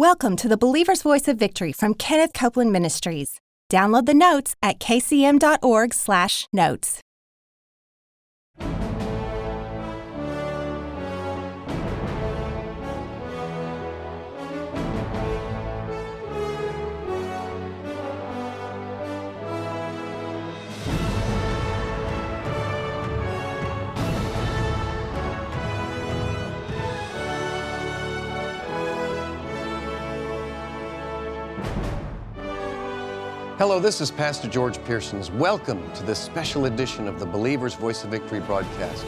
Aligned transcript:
Welcome 0.00 0.36
to 0.36 0.48
the 0.48 0.56
Believer's 0.56 1.02
Voice 1.02 1.28
of 1.28 1.36
Victory 1.36 1.72
from 1.72 1.92
Kenneth 1.92 2.32
Copeland 2.32 2.72
Ministries. 2.72 3.38
Download 3.68 4.06
the 4.06 4.14
notes 4.14 4.56
at 4.62 4.80
kcm.org/notes. 4.80 7.00
Hello, 33.60 33.78
this 33.78 34.00
is 34.00 34.10
Pastor 34.10 34.48
George 34.48 34.82
Pearsons. 34.84 35.30
Welcome 35.30 35.92
to 35.92 36.02
this 36.02 36.18
special 36.18 36.64
edition 36.64 37.06
of 37.06 37.20
the 37.20 37.26
Believer's 37.26 37.74
Voice 37.74 38.02
of 38.04 38.10
Victory 38.10 38.40
broadcast. 38.40 39.04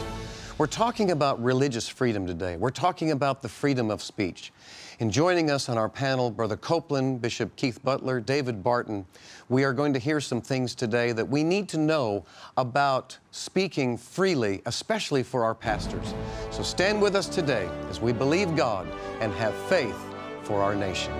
We're 0.59 0.67
talking 0.67 1.09
about 1.09 1.43
religious 1.43 1.87
freedom 1.87 2.27
today. 2.27 2.55
We're 2.57 2.69
talking 2.69 3.09
about 3.09 3.41
the 3.41 3.49
freedom 3.49 3.89
of 3.89 4.03
speech. 4.03 4.53
And 4.99 5.11
joining 5.11 5.49
us 5.49 5.69
on 5.69 5.79
our 5.79 5.89
panel, 5.89 6.29
Brother 6.29 6.55
Copeland, 6.55 7.19
Bishop 7.19 7.55
Keith 7.55 7.83
Butler, 7.83 8.19
David 8.19 8.61
Barton, 8.63 9.07
we 9.49 9.63
are 9.63 9.73
going 9.73 9.91
to 9.91 9.99
hear 9.99 10.21
some 10.21 10.39
things 10.39 10.75
today 10.75 11.13
that 11.13 11.27
we 11.27 11.43
need 11.43 11.67
to 11.69 11.79
know 11.79 12.23
about 12.55 13.17
speaking 13.31 13.97
freely, 13.97 14.61
especially 14.67 15.23
for 15.23 15.43
our 15.43 15.55
pastors. 15.55 16.13
So 16.51 16.61
stand 16.61 17.01
with 17.01 17.15
us 17.15 17.27
today 17.27 17.67
as 17.89 17.99
we 17.99 18.13
believe 18.13 18.55
God 18.55 18.87
and 19.19 19.33
have 19.33 19.55
faith 19.67 19.97
for 20.43 20.61
our 20.61 20.75
nation. 20.75 21.11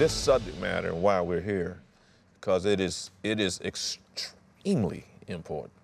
This 0.00 0.12
subject 0.12 0.58
matter 0.58 0.88
and 0.88 1.02
why 1.02 1.20
we're 1.20 1.42
here, 1.42 1.78
because 2.40 2.64
it 2.64 2.80
is 2.80 3.10
it 3.22 3.38
is 3.38 3.60
extremely 3.60 5.04
important. 5.26 5.74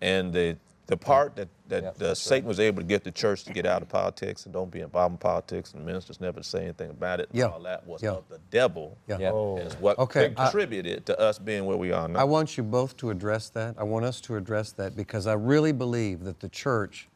And 0.00 0.32
the 0.32 0.56
the 0.86 0.96
part 0.96 1.36
that, 1.36 1.48
that 1.68 1.82
yep, 1.82 2.00
uh, 2.00 2.14
Satan 2.14 2.46
right. 2.46 2.48
was 2.48 2.58
able 2.58 2.80
to 2.80 2.88
get 2.88 3.04
the 3.04 3.10
church 3.10 3.44
to 3.44 3.52
get 3.52 3.66
out 3.66 3.82
of 3.82 3.90
politics 3.90 4.46
and 4.46 4.54
don't 4.54 4.70
be 4.70 4.80
involved 4.80 5.12
in 5.12 5.18
politics, 5.18 5.74
and 5.74 5.82
the 5.82 5.84
ministers 5.84 6.22
never 6.22 6.42
say 6.42 6.62
anything 6.62 6.88
about 6.88 7.20
it. 7.20 7.28
Yeah. 7.30 7.48
All 7.48 7.60
that 7.60 7.86
was 7.86 8.02
yeah. 8.02 8.12
of 8.12 8.26
the 8.30 8.40
devil. 8.50 8.96
Yeah. 9.06 9.30
Oh. 9.30 9.58
Is 9.58 9.74
what 9.74 9.98
okay. 9.98 10.30
contributed 10.30 11.02
I, 11.02 11.12
to 11.12 11.20
us 11.20 11.38
being 11.38 11.66
where 11.66 11.76
we 11.76 11.92
are 11.92 12.08
now. 12.08 12.20
I 12.20 12.24
want 12.24 12.56
you 12.56 12.62
both 12.62 12.96
to 12.96 13.10
address 13.10 13.50
that. 13.50 13.74
I 13.76 13.82
want 13.82 14.06
us 14.06 14.22
to 14.22 14.36
address 14.36 14.72
that 14.72 14.96
because 14.96 15.26
I 15.26 15.34
really 15.34 15.72
believe 15.72 16.24
that 16.24 16.40
the 16.40 16.48
church 16.48 17.08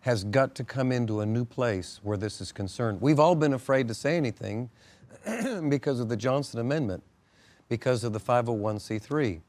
has 0.00 0.22
got 0.24 0.54
to 0.56 0.64
come 0.64 0.92
into 0.92 1.20
a 1.20 1.26
new 1.26 1.46
place 1.46 2.00
where 2.02 2.18
this 2.18 2.42
is 2.42 2.52
concerned. 2.52 3.00
We've 3.00 3.20
all 3.20 3.34
been 3.34 3.54
afraid 3.54 3.88
to 3.88 3.94
say 3.94 4.18
anything 4.18 4.68
because 5.68 6.00
of 6.00 6.08
the 6.08 6.16
Johnson 6.16 6.60
Amendment, 6.60 7.02
because 7.68 8.04
of 8.04 8.12
the 8.12 8.20
501c3. 8.20 9.40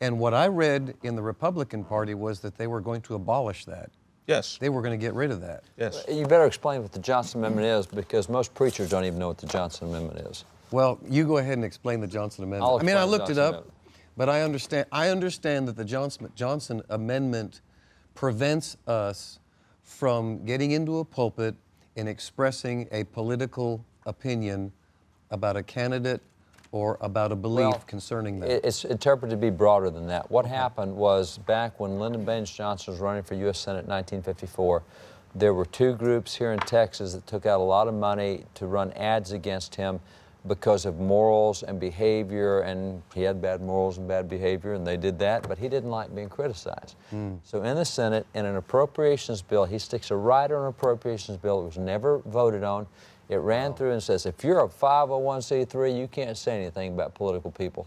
And 0.00 0.18
what 0.18 0.34
I 0.34 0.46
read 0.46 0.94
in 1.02 1.16
the 1.16 1.22
Republican 1.22 1.84
Party 1.84 2.14
was 2.14 2.40
that 2.40 2.56
they 2.56 2.66
were 2.66 2.80
going 2.80 3.00
to 3.02 3.14
abolish 3.14 3.64
that. 3.64 3.90
Yes. 4.28 4.58
They 4.60 4.68
were 4.68 4.82
going 4.82 4.98
to 4.98 5.04
get 5.04 5.14
rid 5.14 5.30
of 5.30 5.40
that. 5.40 5.64
Yes. 5.76 6.04
You 6.08 6.26
better 6.26 6.44
explain 6.44 6.82
what 6.82 6.92
the 6.92 6.98
Johnson 6.98 7.40
Amendment 7.40 7.66
is 7.66 7.86
because 7.86 8.28
most 8.28 8.54
preachers 8.54 8.90
don't 8.90 9.04
even 9.04 9.18
know 9.18 9.28
what 9.28 9.38
the 9.38 9.46
Johnson 9.46 9.88
Amendment 9.88 10.28
is. 10.28 10.44
Well, 10.70 11.00
you 11.08 11.26
go 11.26 11.38
ahead 11.38 11.54
and 11.54 11.64
explain 11.64 12.00
the 12.00 12.06
Johnson 12.06 12.44
Amendment. 12.44 12.70
I'll 12.70 12.78
I 12.78 12.82
mean, 12.82 12.96
I 12.96 13.04
looked 13.04 13.30
it 13.30 13.38
up, 13.38 13.54
Amendment. 13.54 13.74
but 14.18 14.28
I 14.28 14.42
understand 14.42 14.86
I 14.92 15.08
understand 15.08 15.66
that 15.68 15.76
the 15.76 15.84
Johnson 15.84 16.30
Johnson 16.34 16.82
Amendment 16.90 17.62
prevents 18.14 18.76
us 18.86 19.40
from 19.82 20.44
getting 20.44 20.72
into 20.72 20.98
a 20.98 21.04
pulpit 21.06 21.54
and 21.96 22.06
expressing 22.06 22.86
a 22.92 23.04
political 23.04 23.82
opinion 24.04 24.72
about 25.30 25.56
a 25.56 25.62
candidate 25.62 26.20
or 26.70 26.98
about 27.00 27.32
a 27.32 27.36
belief 27.36 27.70
well, 27.70 27.84
concerning 27.86 28.40
that? 28.40 28.66
It's 28.66 28.84
interpreted 28.84 29.30
to 29.30 29.40
be 29.40 29.50
broader 29.50 29.90
than 29.90 30.06
that. 30.08 30.30
What 30.30 30.44
okay. 30.44 30.54
happened 30.54 30.94
was 30.94 31.38
back 31.38 31.80
when 31.80 31.98
Lyndon 31.98 32.24
Baines 32.24 32.50
Johnson 32.50 32.92
was 32.92 33.00
running 33.00 33.22
for 33.22 33.34
U.S. 33.34 33.58
Senate 33.58 33.84
in 33.84 33.90
1954, 33.90 34.82
there 35.34 35.54
were 35.54 35.66
two 35.66 35.94
groups 35.94 36.34
here 36.34 36.52
in 36.52 36.58
Texas 36.60 37.12
that 37.14 37.26
took 37.26 37.46
out 37.46 37.60
a 37.60 37.62
lot 37.62 37.88
of 37.88 37.94
money 37.94 38.44
to 38.54 38.66
run 38.66 38.92
ads 38.92 39.32
against 39.32 39.74
him 39.74 40.00
because 40.46 40.86
of 40.86 40.98
morals 40.98 41.62
and 41.62 41.78
behavior, 41.78 42.60
and 42.60 43.02
he 43.14 43.22
had 43.22 43.42
bad 43.42 43.60
morals 43.60 43.98
and 43.98 44.08
bad 44.08 44.28
behavior, 44.28 44.72
and 44.74 44.86
they 44.86 44.96
did 44.96 45.18
that, 45.18 45.46
but 45.46 45.58
he 45.58 45.68
didn't 45.68 45.90
like 45.90 46.14
being 46.14 46.28
criticized. 46.28 46.96
Mm. 47.12 47.38
So 47.44 47.62
in 47.62 47.76
the 47.76 47.84
Senate, 47.84 48.26
in 48.34 48.46
an 48.46 48.56
appropriations 48.56 49.42
bill, 49.42 49.64
he 49.64 49.78
sticks 49.78 50.10
a 50.10 50.16
rider 50.16 50.56
on 50.56 50.62
an 50.62 50.68
appropriations 50.68 51.38
bill 51.38 51.60
that 51.60 51.66
was 51.66 51.78
never 51.78 52.18
voted 52.20 52.62
on. 52.62 52.86
It 53.28 53.36
ran 53.36 53.74
through 53.74 53.92
and 53.92 54.02
says, 54.02 54.26
if 54.26 54.42
you're 54.42 54.60
a 54.60 54.68
501c3, 54.68 55.98
you 55.98 56.08
can't 56.08 56.36
say 56.36 56.56
anything 56.56 56.94
about 56.94 57.14
political 57.14 57.50
people. 57.50 57.86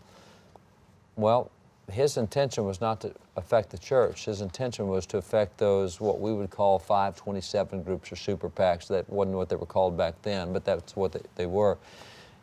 Well, 1.15 1.51
his 1.91 2.17
intention 2.17 2.65
was 2.65 2.79
not 2.79 3.01
to 3.01 3.13
affect 3.35 3.69
the 3.71 3.77
church. 3.77 4.25
His 4.25 4.41
intention 4.41 4.87
was 4.87 5.05
to 5.07 5.17
affect 5.17 5.57
those, 5.57 5.99
what 5.99 6.19
we 6.19 6.31
would 6.31 6.49
call 6.49 6.79
527 6.79 7.83
groups 7.83 8.11
or 8.11 8.15
super 8.15 8.49
PACs. 8.49 8.87
That 8.87 9.09
wasn't 9.09 9.35
what 9.35 9.49
they 9.49 9.55
were 9.55 9.65
called 9.65 9.97
back 9.97 10.21
then, 10.21 10.53
but 10.53 10.63
that's 10.63 10.95
what 10.95 11.11
they, 11.11 11.21
they 11.35 11.45
were. 11.47 11.77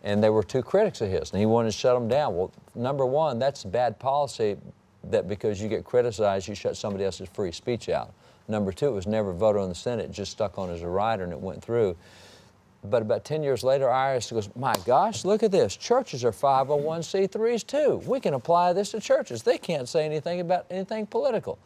And 0.03 0.23
they 0.23 0.31
were 0.31 0.43
two 0.43 0.63
critics 0.63 1.01
of 1.01 1.11
his, 1.11 1.31
and 1.31 1.41
he 1.41 1.47
wanted 1.47 1.73
to 1.73 1.79
shut 1.79 1.95
them 1.95 2.09
down. 2.09 2.37
Well, 2.37 2.53
number 2.75 3.07
one, 3.07 3.39
that's 3.39 3.65
bad 3.65 3.99
policy 3.99 4.57
that 5.05 5.29
because 5.29 5.61
you 5.61 5.69
get 5.69 5.85
criticized, 5.85 6.49
you 6.49 6.55
shut 6.55 6.77
somebody 6.77 7.05
else's 7.05 7.29
free 7.29 7.53
speech 7.53 7.89
out. 7.89 8.13
Number 8.49 8.73
two, 8.73 8.87
it 8.89 8.93
was 8.93 9.07
never 9.07 9.33
voted 9.33 9.63
on 9.63 9.69
the 9.69 9.75
Senate, 9.75 10.11
just 10.11 10.33
stuck 10.33 10.59
on 10.59 10.71
as 10.71 10.83
a 10.83 10.89
rider 10.89 11.25
and 11.25 11.33
it 11.33 11.41
went 11.41 11.63
through. 11.63 11.97
But 12.85 13.03
about 13.03 13.25
10 13.25 13.43
years 13.43 13.65
later, 13.65 13.87
IRS 13.87 14.33
goes, 14.33 14.51
My 14.55 14.75
gosh, 14.87 15.25
look 15.25 15.43
at 15.43 15.51
this. 15.51 15.77
Churches 15.77 16.25
are 16.25 16.31
501c3s 16.31 17.67
too. 17.67 18.03
We 18.07 18.21
can 18.21 18.35
apply 18.35 18.73
this 18.73 18.93
to 18.93 19.01
churches. 19.01 19.43
They 19.43 19.59
can't 19.59 19.89
say 19.89 20.05
anything 20.05 20.41
about 20.41 20.67
anything 20.71 21.07
political. 21.07 21.59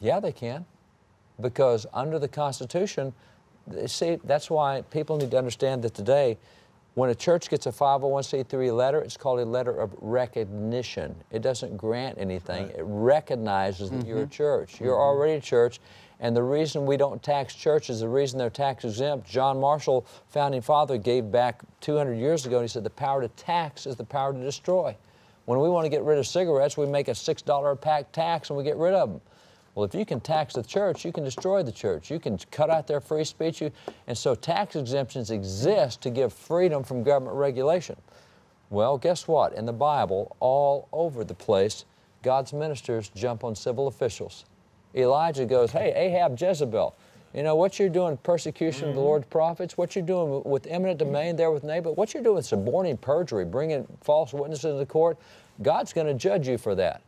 Yeah, 0.00 0.20
they 0.20 0.32
can. 0.32 0.64
Because 1.40 1.86
under 1.94 2.18
the 2.18 2.28
Constitution, 2.28 3.12
see, 3.86 4.18
that's 4.24 4.50
why 4.50 4.82
people 4.90 5.16
need 5.16 5.30
to 5.30 5.38
understand 5.38 5.82
that 5.82 5.94
today, 5.94 6.38
when 6.94 7.10
a 7.10 7.14
church 7.14 7.50
gets 7.50 7.66
a 7.66 7.70
501c3 7.70 8.74
letter, 8.74 9.00
it's 9.00 9.18
called 9.18 9.38
a 9.38 9.44
letter 9.44 9.78
of 9.78 9.94
recognition. 10.00 11.14
It 11.30 11.42
doesn't 11.42 11.76
grant 11.76 12.16
anything, 12.18 12.68
right. 12.68 12.76
it 12.76 12.84
recognizes 12.84 13.90
that 13.90 13.98
mm-hmm. 13.98 14.08
you're 14.08 14.22
a 14.22 14.26
church. 14.26 14.80
You're 14.80 14.94
mm-hmm. 14.94 15.02
already 15.02 15.34
a 15.34 15.40
church, 15.40 15.78
and 16.20 16.34
the 16.34 16.42
reason 16.42 16.86
we 16.86 16.96
don't 16.96 17.22
tax 17.22 17.54
churches, 17.54 18.00
the 18.00 18.08
reason 18.08 18.38
they're 18.38 18.48
tax 18.48 18.84
exempt, 18.84 19.28
John 19.28 19.60
Marshall, 19.60 20.06
founding 20.28 20.62
father, 20.62 20.96
gave 20.96 21.30
back 21.30 21.62
200 21.82 22.14
years 22.14 22.46
ago, 22.46 22.56
and 22.56 22.64
he 22.64 22.68
said 22.68 22.84
the 22.84 22.90
power 22.90 23.20
to 23.20 23.28
tax 23.28 23.86
is 23.86 23.96
the 23.96 24.04
power 24.04 24.32
to 24.32 24.40
destroy. 24.40 24.96
When 25.44 25.60
we 25.60 25.68
want 25.68 25.84
to 25.84 25.90
get 25.90 26.02
rid 26.02 26.18
of 26.18 26.26
cigarettes, 26.26 26.76
we 26.76 26.86
make 26.86 27.08
a 27.08 27.12
$6 27.12 27.72
a 27.72 27.76
pack 27.76 28.10
tax 28.12 28.50
and 28.50 28.56
we 28.56 28.64
get 28.64 28.76
rid 28.76 28.94
of 28.94 29.10
them. 29.10 29.20
Well, 29.76 29.84
if 29.84 29.94
you 29.94 30.04
can 30.04 30.20
tax 30.20 30.54
the 30.54 30.62
church, 30.62 31.04
you 31.04 31.12
can 31.12 31.22
destroy 31.22 31.62
the 31.62 31.70
church. 31.70 32.10
You 32.10 32.18
can 32.18 32.38
cut 32.50 32.70
out 32.70 32.86
their 32.86 33.00
free 33.00 33.24
speech. 33.24 33.62
and 33.62 34.18
so 34.18 34.34
tax 34.34 34.74
exemptions 34.74 35.30
exist 35.30 36.00
to 36.00 36.10
give 36.10 36.32
freedom 36.32 36.82
from 36.82 37.04
government 37.04 37.36
regulation. 37.36 37.96
Well, 38.70 38.98
guess 38.98 39.28
what? 39.28 39.52
In 39.52 39.66
the 39.66 39.72
Bible, 39.72 40.34
all 40.40 40.88
over 40.92 41.22
the 41.22 41.34
place, 41.34 41.84
God's 42.22 42.52
ministers 42.52 43.10
jump 43.10 43.44
on 43.44 43.54
civil 43.54 43.86
officials. 43.86 44.46
Elijah 44.96 45.44
goes, 45.44 45.70
Hey, 45.70 45.92
Ahab, 45.94 46.40
Jezebel, 46.40 46.96
you 47.34 47.42
know, 47.42 47.54
what 47.54 47.78
you're 47.78 47.88
doing, 47.90 48.16
persecution 48.18 48.82
mm-hmm. 48.82 48.88
of 48.88 48.94
the 48.94 49.00
mm-hmm. 49.00 49.06
Lord's 49.06 49.26
prophets, 49.26 49.76
what 49.76 49.94
you're 49.94 50.04
doing 50.04 50.42
with 50.44 50.66
eminent 50.66 50.98
domain 50.98 51.36
there 51.36 51.50
with 51.50 51.64
Naboth, 51.64 51.96
what 51.96 52.14
you're 52.14 52.22
doing, 52.22 52.36
with 52.36 52.46
suborning 52.46 52.96
perjury, 52.96 53.44
bringing 53.44 53.86
false 54.00 54.32
witnesses 54.32 54.72
into 54.72 54.86
court, 54.86 55.18
God's 55.62 55.92
going 55.92 56.06
to 56.06 56.14
judge 56.14 56.48
you 56.48 56.56
for 56.56 56.74
that. 56.74 57.02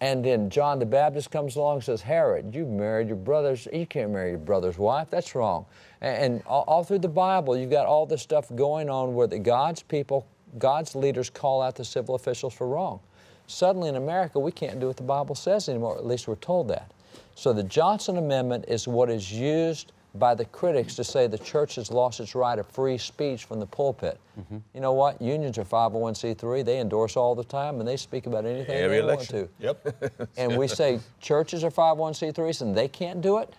And 0.00 0.24
then 0.24 0.50
John 0.50 0.78
the 0.78 0.86
Baptist 0.86 1.30
comes 1.30 1.56
along 1.56 1.76
and 1.76 1.84
says, 1.84 2.02
Herod, 2.02 2.54
you 2.54 2.66
married 2.66 3.08
your 3.08 3.16
brother's, 3.16 3.66
you 3.72 3.86
can't 3.86 4.10
marry 4.10 4.30
your 4.30 4.38
brother's 4.38 4.76
wife, 4.76 5.08
that's 5.10 5.34
wrong. 5.34 5.66
And, 6.00 6.16
and 6.16 6.42
all, 6.46 6.64
all, 6.66 6.84
through 6.84 6.98
the 6.98 7.08
Bible, 7.08 7.56
you've 7.56 7.70
got 7.70 7.86
all 7.86 8.04
this 8.04 8.22
stuff 8.22 8.54
going 8.54 8.90
on 8.90 9.14
where 9.14 9.26
the 9.26 9.38
God's 9.38 9.82
people, 9.82 10.26
God's 10.58 10.94
leaders 10.94 11.30
call 11.30 11.62
out 11.62 11.76
the 11.76 11.84
civil 11.84 12.14
officials 12.14 12.54
for 12.54 12.68
wrong. 12.68 13.00
Suddenly 13.46 13.88
in 13.88 13.96
America, 13.96 14.38
we 14.38 14.52
can't 14.52 14.78
do 14.78 14.88
what 14.88 14.96
the 14.96 15.02
Bible 15.02 15.34
says 15.34 15.68
anymore, 15.68 15.96
at 15.96 16.06
least 16.06 16.28
we're 16.28 16.36
told 16.36 16.68
that. 16.68 16.90
So 17.34 17.52
the 17.52 17.62
Johnson 17.62 18.16
Amendment 18.16 18.66
is 18.68 18.86
what 18.86 19.10
is 19.10 19.32
used 19.32 19.92
by 20.16 20.34
the 20.34 20.44
critics 20.44 20.94
to 20.94 21.02
say 21.04 21.26
the 21.26 21.38
church 21.38 21.74
has 21.74 21.90
lost 21.90 22.20
its 22.20 22.34
right 22.34 22.58
of 22.58 22.66
free 22.68 22.96
speech 22.96 23.44
from 23.44 23.58
the 23.58 23.66
pulpit. 23.66 24.20
Mm-hmm. 24.38 24.58
You 24.72 24.80
know 24.80 24.92
what? 24.92 25.20
Unions 25.20 25.58
are 25.58 25.64
501c3. 25.64 26.64
They 26.64 26.78
endorse 26.78 27.16
all 27.16 27.34
the 27.34 27.44
time 27.44 27.80
and 27.80 27.88
they 27.88 27.96
speak 27.96 28.26
about 28.26 28.46
anything 28.46 28.76
Every 28.76 28.98
they 28.98 29.02
election. 29.02 29.38
want 29.38 29.58
to. 29.58 29.64
Yep. 29.66 30.28
and 30.36 30.56
we 30.56 30.68
say 30.68 31.00
churches 31.20 31.64
are 31.64 31.70
501c3s 31.70 32.62
and 32.62 32.76
they 32.76 32.86
can't 32.86 33.20
do 33.20 33.38
it. 33.38 33.54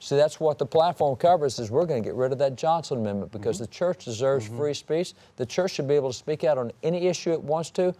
See, 0.00 0.16
that's 0.16 0.38
what 0.38 0.58
the 0.58 0.66
platform 0.66 1.16
covers 1.16 1.58
is 1.58 1.70
we're 1.70 1.86
going 1.86 2.02
to 2.02 2.06
get 2.06 2.14
rid 2.14 2.30
of 2.32 2.38
that 2.38 2.56
Johnson 2.56 2.98
Amendment 2.98 3.32
because 3.32 3.56
mm-hmm. 3.56 3.64
the 3.64 3.70
church 3.70 4.04
deserves 4.04 4.46
mm-hmm. 4.46 4.58
free 4.58 4.74
speech. 4.74 5.14
The 5.36 5.46
church 5.46 5.72
should 5.72 5.88
be 5.88 5.94
able 5.94 6.10
to 6.10 6.18
speak 6.18 6.44
out 6.44 6.58
on 6.58 6.72
any 6.82 7.06
issue 7.06 7.32
it 7.32 7.42
wants 7.42 7.70
to. 7.70 7.94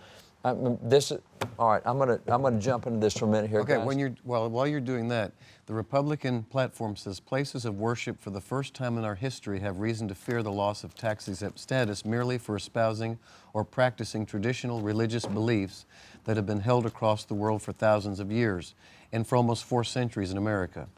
I'm, 0.44 0.78
this 0.82 1.10
is, 1.10 1.20
all 1.58 1.70
right, 1.70 1.82
I'm 1.86 1.96
going 1.96 2.10
to 2.10 2.20
I'm 2.32 2.42
gonna 2.42 2.60
jump 2.60 2.86
into 2.86 2.98
this 2.98 3.16
for 3.16 3.24
a 3.24 3.28
minute 3.28 3.48
here, 3.48 3.60
Okay, 3.60 3.76
guys. 3.76 3.86
when 3.86 3.98
you're 3.98 4.14
well, 4.24 4.48
while 4.50 4.66
you're 4.66 4.80
doing 4.80 5.08
that, 5.08 5.32
the 5.66 5.72
Republican 5.72 6.42
platform 6.42 6.96
says 6.96 7.18
places 7.18 7.64
of 7.64 7.78
worship 7.78 8.20
for 8.20 8.28
the 8.28 8.40
first 8.40 8.74
time 8.74 8.98
in 8.98 9.04
our 9.04 9.14
history 9.14 9.60
have 9.60 9.78
reason 9.78 10.06
to 10.08 10.14
fear 10.14 10.42
the 10.42 10.52
loss 10.52 10.84
of 10.84 10.94
tax 10.94 11.28
exempt 11.28 11.58
status 11.58 12.04
merely 12.04 12.36
for 12.36 12.56
espousing 12.56 13.18
or 13.54 13.64
practicing 13.64 14.26
traditional 14.26 14.82
religious 14.82 15.24
beliefs 15.24 15.86
that 16.24 16.36
have 16.36 16.46
been 16.46 16.60
held 16.60 16.84
across 16.84 17.24
the 17.24 17.34
world 17.34 17.62
for 17.62 17.72
thousands 17.72 18.20
of 18.20 18.30
years 18.30 18.74
and 19.12 19.26
for 19.26 19.36
almost 19.36 19.64
four 19.64 19.82
centuries 19.82 20.30
in 20.30 20.36
America. 20.36 20.88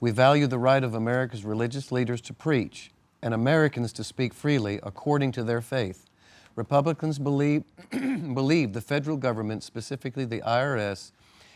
We 0.00 0.10
value 0.10 0.46
the 0.46 0.58
right 0.58 0.84
of 0.84 0.94
America's 0.94 1.44
religious 1.44 1.90
leaders 1.92 2.20
to 2.22 2.34
preach 2.34 2.90
and 3.22 3.32
Americans 3.32 3.92
to 3.94 4.04
speak 4.04 4.34
freely 4.34 4.80
according 4.82 5.32
to 5.32 5.44
their 5.44 5.60
faith. 5.62 6.10
Republicans 6.56 7.18
believe, 7.18 7.64
believe 7.90 8.72
the 8.72 8.80
federal 8.80 9.16
government, 9.16 9.62
specifically 9.62 10.24
the 10.24 10.40
IRS, 10.40 11.12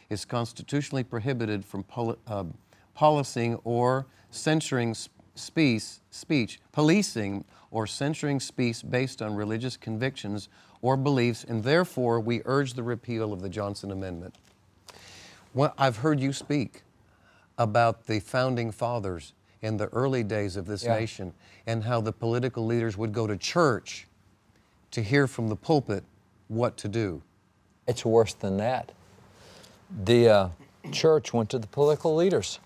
is 0.08 0.24
constitutionally 0.24 1.04
prohibited 1.04 1.64
from 1.64 1.82
poli- 1.82 2.16
uh, 2.26 2.44
policing 2.94 3.56
or 3.64 4.06
censoring 4.30 4.94
speech, 5.34 5.84
speech, 6.10 6.60
policing 6.72 7.44
or 7.70 7.86
censoring 7.86 8.40
speech 8.40 8.82
based 8.88 9.20
on 9.20 9.34
religious 9.34 9.76
convictions 9.76 10.48
or 10.82 10.96
beliefs, 10.96 11.44
and 11.44 11.62
therefore 11.64 12.20
we 12.20 12.40
urge 12.44 12.74
the 12.74 12.82
repeal 12.82 13.32
of 13.32 13.42
the 13.42 13.48
Johnson 13.48 13.90
Amendment. 13.90 14.34
Well, 15.52 15.74
I've 15.78 15.98
heard 15.98 16.20
you 16.20 16.32
speak 16.32 16.82
about 17.58 18.06
the 18.06 18.20
founding 18.20 18.70
fathers 18.70 19.32
in 19.62 19.78
the 19.78 19.86
early 19.88 20.22
days 20.22 20.56
of 20.56 20.66
this 20.66 20.84
Yeah. 20.84 20.94
nation 20.98 21.32
and 21.66 21.84
how 21.84 22.00
the 22.00 22.12
political 22.12 22.64
leaders 22.66 22.96
would 22.96 23.12
go 23.12 23.26
to 23.26 23.36
church 23.36 24.06
to 24.96 25.02
hear 25.02 25.26
from 25.26 25.48
the 25.48 25.56
pulpit 25.56 26.02
what 26.48 26.78
to 26.78 26.88
do. 26.88 27.20
It's 27.86 28.02
worse 28.02 28.32
than 28.32 28.56
that. 28.56 28.92
The 30.04 30.28
uh, 30.30 30.48
church 30.90 31.34
went 31.34 31.50
to 31.50 31.58
the 31.58 31.66
political 31.66 32.16
leaders. 32.16 32.60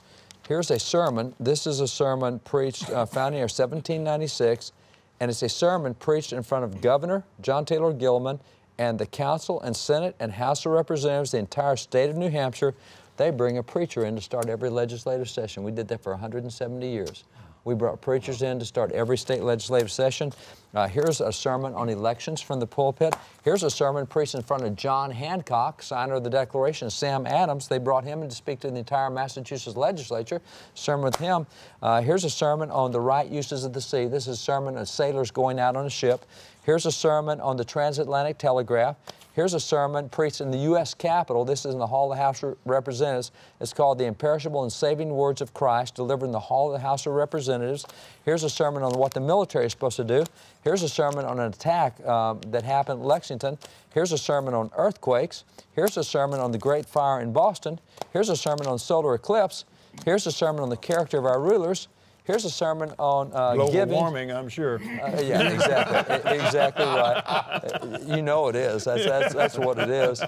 Here's 0.46 0.70
a 0.70 0.78
sermon. 0.78 1.34
This 1.40 1.66
is 1.66 1.80
a 1.80 1.88
sermon 1.88 2.38
preached, 2.38 2.88
uh, 2.88 3.04
found 3.04 3.34
here 3.34 3.42
1796, 3.42 4.70
and 5.18 5.28
it's 5.28 5.42
a 5.42 5.48
sermon 5.48 5.92
preached 5.94 6.32
in 6.32 6.44
front 6.44 6.64
of 6.64 6.80
Governor 6.80 7.24
John 7.40 7.64
Taylor 7.64 7.92
Gilman 7.92 8.38
and 8.78 8.96
the 8.96 9.06
Council 9.06 9.60
and 9.62 9.76
Senate 9.76 10.14
and 10.20 10.30
House 10.30 10.64
of 10.64 10.70
Representatives, 10.70 11.32
the 11.32 11.38
entire 11.38 11.74
state 11.74 12.10
of 12.10 12.16
New 12.16 12.30
Hampshire. 12.30 12.76
They 13.16 13.32
bring 13.32 13.58
a 13.58 13.62
preacher 13.64 14.04
in 14.04 14.14
to 14.14 14.22
start 14.22 14.48
every 14.48 14.70
legislative 14.70 15.28
session. 15.28 15.64
We 15.64 15.72
did 15.72 15.88
that 15.88 16.00
for 16.00 16.12
170 16.12 16.88
years. 16.88 17.24
We 17.64 17.74
brought 17.74 18.00
preachers 18.00 18.42
in 18.42 18.58
to 18.58 18.64
start 18.64 18.92
every 18.92 19.18
state 19.18 19.42
legislative 19.42 19.90
session. 19.90 20.32
Uh, 20.72 20.86
here's 20.86 21.20
a 21.20 21.32
sermon 21.32 21.74
on 21.74 21.88
elections 21.88 22.40
from 22.40 22.60
the 22.60 22.66
pulpit. 22.66 23.14
Here's 23.44 23.64
a 23.64 23.70
sermon 23.70 24.06
preached 24.06 24.34
in 24.34 24.42
front 24.42 24.62
of 24.62 24.76
John 24.76 25.10
Hancock, 25.10 25.82
signer 25.82 26.14
of 26.14 26.24
the 26.24 26.30
Declaration, 26.30 26.88
Sam 26.90 27.26
Adams. 27.26 27.68
They 27.68 27.78
brought 27.78 28.04
him 28.04 28.22
in 28.22 28.28
to 28.28 28.34
speak 28.34 28.60
to 28.60 28.70
the 28.70 28.78
entire 28.78 29.10
Massachusetts 29.10 29.76
legislature. 29.76 30.40
Sermon 30.74 31.04
with 31.04 31.16
him. 31.16 31.46
Uh, 31.82 32.00
here's 32.00 32.24
a 32.24 32.30
sermon 32.30 32.70
on 32.70 32.92
the 32.92 33.00
right 33.00 33.28
uses 33.28 33.64
of 33.64 33.72
the 33.72 33.80
sea. 33.80 34.06
This 34.06 34.28
is 34.28 34.38
a 34.38 34.42
sermon 34.42 34.78
of 34.78 34.88
sailors 34.88 35.30
going 35.30 35.58
out 35.58 35.76
on 35.76 35.86
a 35.86 35.90
ship. 35.90 36.24
Here's 36.62 36.86
a 36.86 36.92
sermon 36.92 37.40
on 37.40 37.56
the 37.56 37.64
transatlantic 37.64 38.38
telegraph. 38.38 38.96
Here's 39.40 39.54
a 39.54 39.58
sermon 39.58 40.10
preached 40.10 40.42
in 40.42 40.50
the 40.50 40.58
U.S. 40.58 40.92
Capitol. 40.92 41.46
This 41.46 41.64
is 41.64 41.72
in 41.72 41.80
the 41.80 41.86
Hall 41.86 42.12
of 42.12 42.18
the 42.18 42.22
House 42.22 42.42
of 42.42 42.58
Representatives. 42.66 43.32
It's 43.58 43.72
called 43.72 43.98
The 43.98 44.04
Imperishable 44.04 44.64
and 44.64 44.70
Saving 44.70 45.08
Words 45.08 45.40
of 45.40 45.54
Christ, 45.54 45.94
delivered 45.94 46.26
in 46.26 46.32
the 46.32 46.38
Hall 46.38 46.66
of 46.66 46.74
the 46.74 46.86
House 46.86 47.06
of 47.06 47.14
Representatives. 47.14 47.86
Here's 48.26 48.44
a 48.44 48.50
sermon 48.50 48.82
on 48.82 48.92
what 48.92 49.14
the 49.14 49.20
military 49.20 49.64
is 49.64 49.72
supposed 49.72 49.96
to 49.96 50.04
do. 50.04 50.26
Here's 50.62 50.82
a 50.82 50.90
sermon 50.90 51.24
on 51.24 51.40
an 51.40 51.46
attack 51.46 52.06
um, 52.06 52.42
that 52.48 52.64
happened 52.64 53.00
in 53.00 53.06
Lexington. 53.06 53.56
Here's 53.94 54.12
a 54.12 54.18
sermon 54.18 54.52
on 54.52 54.70
earthquakes. 54.76 55.44
Here's 55.72 55.96
a 55.96 56.04
sermon 56.04 56.38
on 56.38 56.52
the 56.52 56.58
Great 56.58 56.84
Fire 56.84 57.22
in 57.22 57.32
Boston. 57.32 57.80
Here's 58.12 58.28
a 58.28 58.36
sermon 58.36 58.66
on 58.66 58.78
solar 58.78 59.14
eclipse. 59.14 59.64
Here's 60.04 60.26
a 60.26 60.32
sermon 60.32 60.60
on 60.60 60.68
the 60.68 60.76
character 60.76 61.16
of 61.16 61.24
our 61.24 61.40
rulers. 61.40 61.88
Here's 62.24 62.44
a 62.44 62.50
sermon 62.50 62.92
on 62.98 63.30
uh, 63.32 63.54
Global 63.54 63.72
giving. 63.72 63.94
warming, 63.94 64.30
I'm 64.30 64.48
sure. 64.48 64.76
Uh, 64.80 65.20
yeah, 65.22 65.40
exactly, 65.48 66.36
exactly 66.38 66.84
right. 66.84 67.98
You 68.06 68.22
know 68.22 68.48
it 68.48 68.56
is. 68.56 68.84
That's 68.84 69.04
that's, 69.04 69.34
that's 69.34 69.58
what 69.58 69.78
it 69.78 69.90
is. 69.90 70.20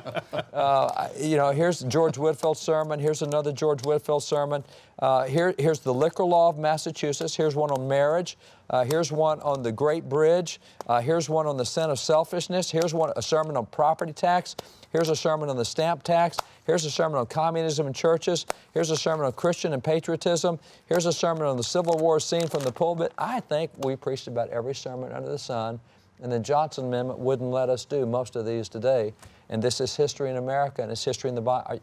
Uh, 0.52 1.08
you 1.18 1.36
know, 1.36 1.50
here's 1.50 1.80
George 1.80 2.16
Whitefield's 2.18 2.60
sermon. 2.60 2.98
Here's 2.98 3.22
another 3.22 3.52
George 3.52 3.84
Whitefield 3.84 4.22
sermon. 4.22 4.64
Uh, 4.98 5.24
here, 5.24 5.54
here's 5.58 5.80
the 5.80 5.92
liquor 5.92 6.24
law 6.24 6.48
of 6.48 6.58
Massachusetts. 6.58 7.34
Here's 7.34 7.54
one 7.54 7.70
on 7.70 7.88
marriage. 7.88 8.36
Uh, 8.70 8.84
here's 8.84 9.12
one 9.12 9.40
on 9.40 9.62
the 9.62 9.72
Great 9.72 10.08
Bridge. 10.08 10.60
Uh, 10.86 11.00
here's 11.00 11.28
one 11.28 11.46
on 11.46 11.56
the 11.56 11.64
sin 11.66 11.90
of 11.90 11.98
selfishness. 11.98 12.70
Here's 12.70 12.94
one 12.94 13.12
a 13.16 13.22
sermon 13.22 13.56
on 13.56 13.66
property 13.66 14.12
tax. 14.12 14.56
Here's 14.92 15.08
a 15.08 15.16
sermon 15.16 15.48
on 15.48 15.56
the 15.56 15.64
stamp 15.64 16.02
tax. 16.02 16.36
Here's 16.66 16.84
a 16.84 16.90
sermon 16.90 17.18
on 17.18 17.26
communism 17.26 17.86
in 17.86 17.94
churches. 17.94 18.44
Here's 18.74 18.90
a 18.90 18.96
sermon 18.96 19.24
on 19.24 19.32
Christian 19.32 19.72
and 19.72 19.82
patriotism. 19.82 20.58
Here's 20.86 21.06
a 21.06 21.12
sermon 21.12 21.44
on 21.44 21.56
the 21.56 21.64
Civil 21.64 21.96
War 21.96 22.20
scene 22.20 22.46
from 22.46 22.62
the 22.62 22.72
pulpit. 22.72 23.12
I 23.16 23.40
think 23.40 23.70
we 23.78 23.96
preached 23.96 24.28
about 24.28 24.50
every 24.50 24.74
sermon 24.74 25.10
under 25.12 25.30
the 25.30 25.38
sun, 25.38 25.80
and 26.22 26.30
the 26.30 26.38
Johnson 26.38 26.86
Amendment 26.86 27.18
wouldn't 27.18 27.50
let 27.50 27.70
us 27.70 27.86
do 27.86 28.04
most 28.04 28.36
of 28.36 28.44
these 28.44 28.68
today. 28.68 29.14
And 29.48 29.62
this 29.62 29.80
is 29.80 29.96
history 29.96 30.30
in 30.30 30.36
America, 30.36 30.82
and 30.82 30.92
it's 30.92 31.04
history 31.04 31.30
in 31.30 31.34
the 31.34 31.40
Bible. 31.40 31.80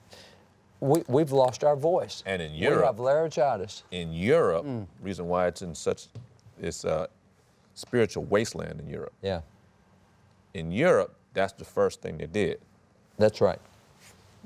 We, 0.80 1.04
we've 1.08 1.32
lost 1.32 1.64
our 1.64 1.76
voice. 1.76 2.24
And 2.26 2.42
in 2.42 2.54
Europe, 2.54 2.80
we 2.80 2.86
have 2.86 3.00
laryngitis. 3.00 3.84
In 3.92 4.14
Europe, 4.14 4.66
hmm. 4.66 4.84
reason 5.02 5.28
why 5.28 5.48
it's 5.48 5.62
in 5.62 5.76
such 5.76 6.08
it's 6.62 6.84
a 6.84 7.10
spiritual 7.74 8.26
wasteland 8.26 8.80
in 8.80 8.88
Europe. 8.88 9.14
Yeah, 9.22 9.42
In 10.54 10.72
Europe, 10.72 11.16
that's 11.34 11.54
the 11.54 11.66
first 11.66 12.02
thing 12.02 12.18
they 12.18 12.28
did. 12.28 12.60
That's 13.20 13.42
right. 13.42 13.60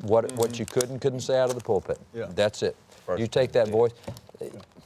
What, 0.02 0.32
what 0.34 0.52
mm-hmm. 0.52 0.62
you 0.62 0.66
could 0.66 0.90
and 0.90 1.00
couldn't 1.00 1.22
say 1.22 1.40
out 1.40 1.50
of 1.50 1.56
the 1.56 1.64
pulpit. 1.64 2.00
Yeah. 2.14 2.26
That's 2.36 2.64
it. 2.64 2.76
First 3.06 3.22
you 3.22 3.28
take 3.28 3.52
that 3.54 3.70
voice. 3.70 3.92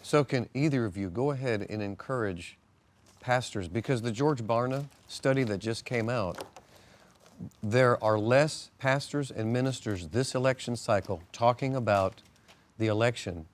So, 0.03 0.23
can 0.23 0.47
either 0.53 0.85
of 0.85 0.95
you 0.95 1.09
go 1.09 1.31
ahead 1.31 1.65
and 1.69 1.81
encourage 1.81 2.57
pastors? 3.19 3.67
Because 3.67 4.01
the 4.01 4.11
George 4.11 4.41
Barna 4.41 4.85
study 5.07 5.43
that 5.43 5.57
just 5.57 5.85
came 5.85 6.09
out, 6.09 6.43
there 7.63 8.01
are 8.03 8.19
less 8.19 8.69
pastors 8.79 9.31
and 9.31 9.51
ministers 9.51 10.07
this 10.09 10.35
election 10.35 10.75
cycle 10.75 11.21
talking 11.31 11.75
about 11.75 12.21
the 12.77 12.87
election 12.87 13.45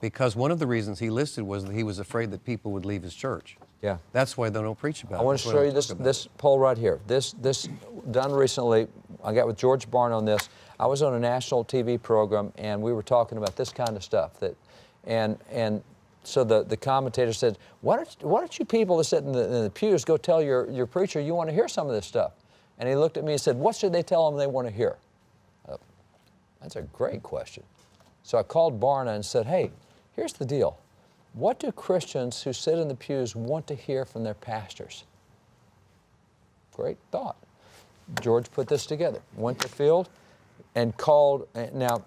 because 0.00 0.36
one 0.36 0.50
of 0.50 0.58
the 0.58 0.66
reasons 0.66 0.98
he 0.98 1.10
listed 1.10 1.44
was 1.44 1.64
that 1.64 1.72
he 1.72 1.82
was 1.82 1.98
afraid 1.98 2.30
that 2.30 2.44
people 2.44 2.72
would 2.72 2.84
leave 2.84 3.02
his 3.02 3.14
church. 3.14 3.56
Yeah. 3.82 3.98
That's 4.12 4.36
why 4.36 4.48
they 4.48 4.60
don't 4.60 4.78
preach 4.78 5.02
about 5.02 5.16
it. 5.16 5.20
I 5.20 5.22
want 5.22 5.38
to 5.38 5.48
show 5.48 5.62
you 5.62 5.70
this, 5.70 5.88
this 5.88 6.28
poll 6.38 6.58
right 6.58 6.78
here. 6.78 7.00
This, 7.06 7.32
this 7.34 7.68
done 8.10 8.32
recently. 8.32 8.88
I 9.22 9.34
got 9.34 9.46
with 9.46 9.56
George 9.56 9.88
Barna 9.90 10.16
on 10.16 10.24
this. 10.24 10.48
I 10.80 10.86
was 10.86 11.02
on 11.02 11.14
a 11.14 11.20
national 11.20 11.64
TV 11.64 12.00
program 12.00 12.52
and 12.56 12.82
we 12.82 12.92
were 12.92 13.02
talking 13.02 13.38
about 13.38 13.56
this 13.56 13.70
kind 13.70 13.96
of 13.96 14.02
stuff. 14.02 14.40
That, 14.40 14.56
and 15.04 15.38
and 15.50 15.82
so 16.24 16.42
the, 16.42 16.64
the 16.64 16.76
commentator 16.76 17.32
said, 17.32 17.56
why 17.82 17.96
don't, 17.96 18.16
why 18.22 18.40
don't 18.40 18.58
you 18.58 18.64
people 18.64 18.96
that 18.96 19.04
sit 19.04 19.22
in 19.22 19.30
the, 19.30 19.44
in 19.44 19.62
the 19.62 19.70
pews 19.70 20.04
go 20.04 20.16
tell 20.16 20.42
your, 20.42 20.68
your 20.70 20.86
preacher 20.86 21.20
you 21.20 21.34
want 21.34 21.48
to 21.48 21.54
hear 21.54 21.68
some 21.68 21.86
of 21.86 21.94
this 21.94 22.04
stuff? 22.04 22.32
And 22.78 22.88
he 22.88 22.96
looked 22.96 23.16
at 23.16 23.24
me 23.24 23.32
and 23.32 23.40
said, 23.40 23.56
what 23.56 23.76
should 23.76 23.92
they 23.92 24.02
tell 24.02 24.28
them 24.28 24.38
they 24.38 24.48
want 24.48 24.66
to 24.66 24.72
hear? 24.74 24.96
That's 26.60 26.76
a 26.76 26.82
great 26.82 27.22
question. 27.22 27.62
So 28.24 28.38
I 28.38 28.42
called 28.42 28.80
Barna 28.80 29.14
and 29.14 29.24
said, 29.24 29.46
hey, 29.46 29.70
here's 30.16 30.32
the 30.32 30.44
deal. 30.44 30.78
What 31.36 31.58
do 31.58 31.70
Christians 31.70 32.42
who 32.42 32.54
sit 32.54 32.78
in 32.78 32.88
the 32.88 32.94
pews 32.94 33.36
want 33.36 33.66
to 33.66 33.74
hear 33.74 34.06
from 34.06 34.24
their 34.24 34.32
pastors? 34.32 35.04
Great 36.72 36.96
thought. 37.12 37.36
George 38.22 38.50
put 38.50 38.68
this 38.68 38.86
together, 38.86 39.20
went 39.36 39.58
to 39.60 39.68
field 39.68 40.08
and 40.74 40.96
called. 40.96 41.46
Now, 41.74 42.02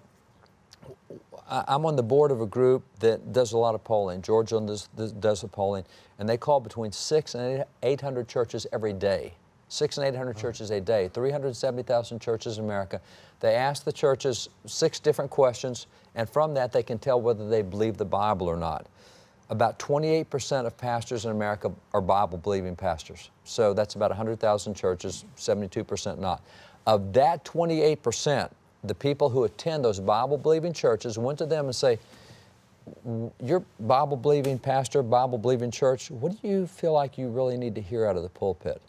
I'm 1.48 1.86
on 1.86 1.94
the 1.94 2.02
board 2.02 2.32
of 2.32 2.40
a 2.40 2.46
group 2.46 2.82
that 2.98 3.32
does 3.32 3.52
a 3.52 3.58
lot 3.58 3.76
of 3.76 3.84
polling. 3.84 4.20
George 4.20 4.52
on 4.52 4.66
this, 4.66 4.88
this 4.96 5.12
does 5.12 5.42
the 5.42 5.48
polling, 5.48 5.84
and 6.18 6.28
they 6.28 6.36
call 6.36 6.58
between 6.58 6.90
six 6.90 7.36
and 7.36 7.64
800 7.84 8.26
churches 8.26 8.66
every 8.72 8.92
day. 8.92 9.34
Six 9.68 9.96
and 9.96 10.06
800 10.08 10.36
churches 10.36 10.72
a 10.72 10.80
day, 10.80 11.08
370,000 11.14 12.18
churches 12.18 12.58
in 12.58 12.64
America. 12.64 13.00
They 13.38 13.54
ask 13.54 13.84
the 13.84 13.92
churches 13.92 14.48
six 14.66 14.98
different 14.98 15.30
questions, 15.30 15.86
and 16.16 16.28
from 16.28 16.54
that 16.54 16.72
they 16.72 16.82
can 16.82 16.98
tell 16.98 17.20
whether 17.20 17.48
they 17.48 17.62
believe 17.62 17.96
the 17.96 18.04
Bible 18.04 18.48
or 18.48 18.56
not. 18.56 18.88
About 19.50 19.80
28% 19.80 20.64
of 20.64 20.78
pastors 20.78 21.24
in 21.24 21.32
America 21.32 21.72
are 21.92 22.00
Bible 22.00 22.38
believing 22.38 22.76
pastors. 22.76 23.30
So 23.42 23.74
that's 23.74 23.96
about 23.96 24.10
100,000 24.10 24.74
churches, 24.74 25.24
72% 25.36 26.18
not. 26.18 26.40
Of 26.86 27.12
that 27.14 27.44
28%, 27.44 28.48
the 28.84 28.94
people 28.94 29.28
who 29.28 29.44
attend 29.44 29.84
those 29.84 29.98
Bible 29.98 30.38
believing 30.38 30.72
churches 30.72 31.18
went 31.18 31.36
to 31.38 31.46
them 31.46 31.64
and 31.64 31.74
say, 31.74 31.98
Your 33.42 33.64
Bible 33.80 34.16
believing 34.16 34.56
pastor, 34.56 35.02
Bible 35.02 35.36
believing 35.36 35.72
church, 35.72 36.12
what 36.12 36.40
do 36.40 36.48
you 36.48 36.68
feel 36.68 36.92
like 36.92 37.18
you 37.18 37.28
really 37.28 37.56
need 37.56 37.74
to 37.74 37.80
hear 37.80 38.06
out 38.06 38.16
of 38.16 38.22
the 38.22 38.28
pulpit? 38.28 38.80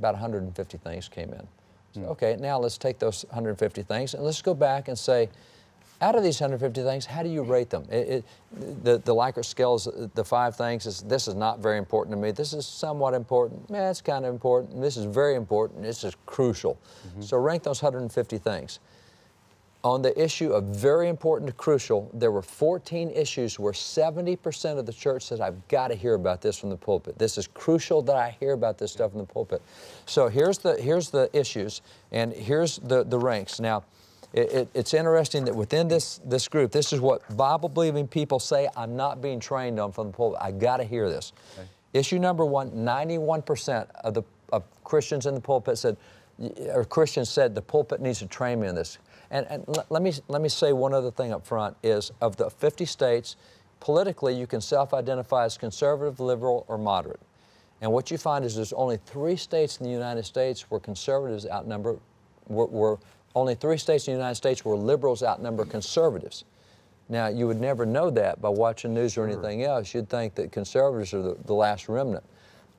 About 0.00 0.14
150 0.14 0.78
things 0.78 1.08
came 1.08 1.32
in. 1.32 1.46
So, 1.94 2.00
hmm. 2.00 2.06
okay, 2.08 2.36
now 2.40 2.58
let's 2.58 2.76
take 2.76 2.98
those 2.98 3.24
150 3.26 3.84
things 3.84 4.14
and 4.14 4.24
let's 4.24 4.42
go 4.42 4.52
back 4.52 4.88
and 4.88 4.98
say, 4.98 5.28
out 6.02 6.16
of 6.16 6.24
these 6.24 6.40
150 6.40 6.82
things, 6.82 7.06
how 7.06 7.22
do 7.22 7.28
you 7.28 7.42
rate 7.42 7.70
them? 7.70 7.86
It, 7.88 8.08
it, 8.08 8.24
the, 8.82 8.98
the 8.98 9.14
Likert 9.14 9.44
scale 9.44 9.76
is 9.76 9.88
the 10.14 10.24
five 10.24 10.56
things. 10.56 10.84
Is, 10.84 11.00
this 11.02 11.28
is 11.28 11.36
not 11.36 11.60
very 11.60 11.78
important 11.78 12.16
to 12.16 12.20
me. 12.20 12.32
This 12.32 12.52
is 12.52 12.66
somewhat 12.66 13.14
important. 13.14 13.64
Yeah, 13.70 13.88
it's 13.88 14.02
kind 14.02 14.26
of 14.26 14.34
important. 14.34 14.82
This 14.82 14.96
is 14.96 15.04
very 15.04 15.36
important. 15.36 15.82
This 15.82 16.02
is 16.02 16.16
crucial. 16.26 16.76
Mm-hmm. 17.06 17.22
So 17.22 17.38
rank 17.38 17.62
those 17.62 17.80
150 17.80 18.36
things. 18.38 18.80
On 19.84 20.02
the 20.02 20.20
issue 20.20 20.52
of 20.52 20.64
very 20.64 21.08
important 21.08 21.48
to 21.48 21.54
crucial, 21.54 22.10
there 22.14 22.30
were 22.30 22.42
14 22.42 23.10
issues 23.10 23.58
where 23.58 23.72
70% 23.72 24.78
of 24.78 24.86
the 24.86 24.92
church 24.92 25.24
said, 25.24 25.40
I've 25.40 25.66
got 25.68 25.88
to 25.88 25.94
hear 25.94 26.14
about 26.14 26.40
this 26.40 26.58
from 26.58 26.70
the 26.70 26.76
pulpit. 26.76 27.18
This 27.18 27.38
is 27.38 27.48
crucial 27.48 28.02
that 28.02 28.16
I 28.16 28.36
hear 28.38 28.52
about 28.52 28.78
this 28.78 28.92
stuff 28.92 29.10
from 29.10 29.20
the 29.20 29.26
pulpit. 29.26 29.62
So 30.06 30.28
here's 30.28 30.58
the, 30.58 30.80
here's 30.80 31.10
the 31.10 31.30
issues, 31.32 31.82
and 32.12 32.32
here's 32.32 32.78
the, 32.78 33.04
the 33.04 33.18
ranks. 33.18 33.58
Now, 33.58 33.82
it, 34.32 34.52
it, 34.52 34.68
it's 34.74 34.94
interesting 34.94 35.44
that 35.44 35.54
within 35.54 35.88
this, 35.88 36.20
this 36.24 36.48
group, 36.48 36.72
this 36.72 36.92
is 36.92 37.00
what 37.00 37.36
Bible 37.36 37.68
believing 37.68 38.08
people 38.08 38.38
say 38.38 38.68
I'm 38.76 38.96
not 38.96 39.20
being 39.20 39.40
trained 39.40 39.78
on 39.78 39.92
from 39.92 40.08
the 40.08 40.12
pulpit. 40.12 40.40
I 40.42 40.52
got 40.52 40.78
to 40.78 40.84
hear 40.84 41.08
this. 41.08 41.32
Okay. 41.58 41.68
Issue 41.92 42.18
number 42.18 42.44
one 42.44 42.70
91% 42.70 43.90
of 44.04 44.14
the 44.14 44.22
of 44.52 44.62
Christians 44.84 45.26
in 45.26 45.34
the 45.34 45.40
pulpit 45.40 45.78
said, 45.78 45.96
or 46.74 46.84
Christians 46.84 47.30
said, 47.30 47.54
the 47.54 47.62
pulpit 47.62 48.00
needs 48.00 48.18
to 48.20 48.26
train 48.26 48.60
me 48.60 48.68
in 48.68 48.74
this. 48.74 48.98
And, 49.30 49.46
and 49.48 49.64
l- 49.68 49.86
let, 49.88 50.02
me, 50.02 50.12
let 50.28 50.42
me 50.42 50.48
say 50.48 50.72
one 50.72 50.92
other 50.92 51.10
thing 51.10 51.32
up 51.32 51.46
front 51.46 51.76
is 51.82 52.12
of 52.20 52.36
the 52.36 52.50
50 52.50 52.84
states, 52.84 53.36
politically 53.80 54.34
you 54.34 54.46
can 54.46 54.60
self-identify 54.60 55.46
as 55.46 55.56
conservative, 55.56 56.20
liberal, 56.20 56.66
or 56.68 56.76
moderate. 56.76 57.20
And 57.80 57.90
what 57.90 58.10
you 58.10 58.18
find 58.18 58.44
is 58.44 58.54
there's 58.54 58.72
only 58.74 58.98
three 58.98 59.36
states 59.36 59.78
in 59.78 59.84
the 59.84 59.90
United 59.90 60.24
States 60.24 60.70
where 60.70 60.78
conservatives 60.78 61.46
outnumber, 61.46 61.98
were, 62.46 62.66
were 62.66 62.98
only 63.34 63.54
three 63.54 63.78
states 63.78 64.08
in 64.08 64.14
the 64.14 64.18
United 64.18 64.34
States 64.34 64.64
where 64.64 64.76
liberals 64.76 65.22
outnumber 65.22 65.64
conservatives. 65.64 66.44
Now, 67.08 67.28
you 67.28 67.46
would 67.46 67.60
never 67.60 67.84
know 67.84 68.10
that 68.10 68.40
by 68.40 68.48
watching 68.48 68.94
news 68.94 69.16
or 69.16 69.26
anything 69.26 69.64
else. 69.64 69.92
You'd 69.92 70.08
think 70.08 70.34
that 70.36 70.52
conservatives 70.52 71.12
are 71.12 71.22
the, 71.22 71.36
the 71.44 71.54
last 71.54 71.88
remnant. 71.88 72.24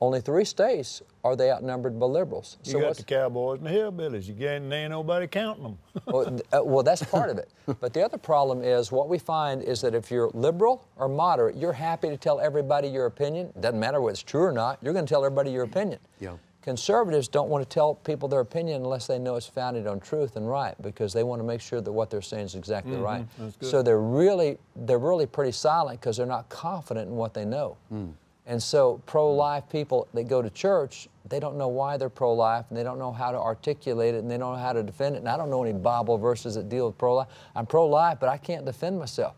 Only 0.00 0.20
three 0.20 0.44
states 0.44 1.02
are 1.22 1.36
they 1.36 1.50
outnumbered 1.50 1.98
by 1.98 2.06
liberals. 2.06 2.58
You 2.64 2.80
got 2.80 2.96
the 2.96 3.04
cowboys 3.04 3.58
and 3.58 3.66
the 3.66 3.70
hillbillies. 3.70 4.26
You 4.26 4.34
can't, 4.34 4.70
ain't 4.72 4.90
nobody 4.90 5.26
counting 5.26 5.62
them. 5.62 5.78
well, 6.06 6.40
uh, 6.52 6.64
well, 6.64 6.82
that's 6.82 7.02
part 7.02 7.30
of 7.30 7.38
it. 7.38 7.50
But 7.80 7.94
the 7.94 8.04
other 8.04 8.18
problem 8.18 8.62
is 8.62 8.92
what 8.92 9.08
we 9.08 9.18
find 9.18 9.62
is 9.62 9.80
that 9.80 9.94
if 9.94 10.10
you're 10.10 10.30
liberal 10.34 10.86
or 10.96 11.08
moderate, 11.08 11.56
you're 11.56 11.72
happy 11.72 12.08
to 12.08 12.16
tell 12.16 12.40
everybody 12.40 12.88
your 12.88 13.06
opinion. 13.06 13.52
Doesn't 13.60 13.80
matter 13.80 14.00
whether 14.00 14.12
it's 14.12 14.22
true 14.22 14.42
or 14.42 14.52
not. 14.52 14.78
You're 14.82 14.92
going 14.92 15.06
to 15.06 15.08
tell 15.08 15.24
everybody 15.24 15.50
your 15.50 15.64
opinion. 15.64 16.00
Yeah. 16.20 16.34
Conservatives 16.64 17.28
don't 17.28 17.50
want 17.50 17.62
to 17.62 17.68
tell 17.68 17.94
people 17.94 18.26
their 18.26 18.40
opinion 18.40 18.80
unless 18.82 19.06
they 19.06 19.18
know 19.18 19.36
it's 19.36 19.46
founded 19.46 19.86
on 19.86 20.00
truth 20.00 20.36
and 20.36 20.48
right, 20.48 20.74
because 20.80 21.12
they 21.12 21.22
want 21.22 21.38
to 21.38 21.44
make 21.44 21.60
sure 21.60 21.82
that 21.82 21.92
what 21.92 22.08
they're 22.08 22.22
saying 22.22 22.46
is 22.46 22.54
exactly 22.54 22.94
mm-hmm. 22.94 23.02
right. 23.02 23.26
So 23.60 23.82
they're 23.82 24.00
really 24.00 24.56
they're 24.74 24.98
really 24.98 25.26
pretty 25.26 25.52
silent 25.52 26.00
because 26.00 26.16
they're 26.16 26.24
not 26.24 26.48
confident 26.48 27.10
in 27.10 27.16
what 27.16 27.34
they 27.34 27.44
know. 27.44 27.76
Mm. 27.92 28.14
And 28.46 28.62
so 28.62 29.02
pro-life 29.04 29.64
people 29.68 30.08
that 30.14 30.24
go 30.24 30.40
to 30.40 30.48
church, 30.48 31.06
they 31.28 31.38
don't 31.38 31.58
know 31.58 31.68
why 31.68 31.98
they're 31.98 32.08
pro-life 32.08 32.64
and 32.70 32.78
they 32.78 32.82
don't 32.82 32.98
know 32.98 33.12
how 33.12 33.30
to 33.30 33.38
articulate 33.38 34.14
it 34.14 34.22
and 34.22 34.30
they 34.30 34.38
don't 34.38 34.54
know 34.54 34.58
how 34.58 34.72
to 34.72 34.82
defend 34.82 35.16
it. 35.16 35.18
And 35.18 35.28
I 35.28 35.36
don't 35.36 35.50
know 35.50 35.62
any 35.62 35.74
Bible 35.74 36.16
verses 36.16 36.54
that 36.54 36.70
deal 36.70 36.86
with 36.86 36.96
pro-life. 36.96 37.28
I'm 37.54 37.66
pro-life, 37.66 38.16
but 38.20 38.30
I 38.30 38.38
can't 38.38 38.64
defend 38.64 38.98
myself. 38.98 39.34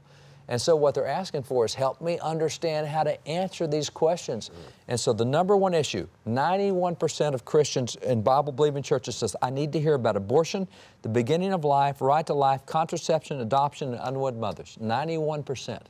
And 0.49 0.61
so 0.61 0.77
what 0.77 0.95
they're 0.95 1.07
asking 1.07 1.43
for 1.43 1.65
is 1.65 1.75
help 1.75 2.01
me 2.01 2.19
understand 2.21 2.87
how 2.87 3.03
to 3.03 3.29
answer 3.29 3.67
these 3.67 3.91
questions. 3.91 4.51
And 4.87 4.99
so 4.99 5.13
the 5.13 5.25
number 5.25 5.57
one 5.57 5.75
issue, 5.75 6.07
91% 6.27 7.35
of 7.35 7.45
Christians 7.45 7.97
in 7.97 8.23
Bible 8.23 8.53
believing 8.53 8.83
churches 8.83 9.17
says, 9.17 9.35
I 9.43 9.51
need 9.51 9.73
to 9.73 9.81
hear 9.81 9.95
about 9.95 10.17
abortion, 10.17 10.69
the 11.03 11.09
beginning 11.09 11.53
of 11.53 11.65
life, 11.65 12.01
right 12.01 12.25
to 12.27 12.35
life, 12.35 12.65
contraception, 12.65 13.41
adoption, 13.41 13.95
and 13.95 14.01
unwed 14.03 14.37
mothers. 14.37 14.79
91%. 14.81 15.81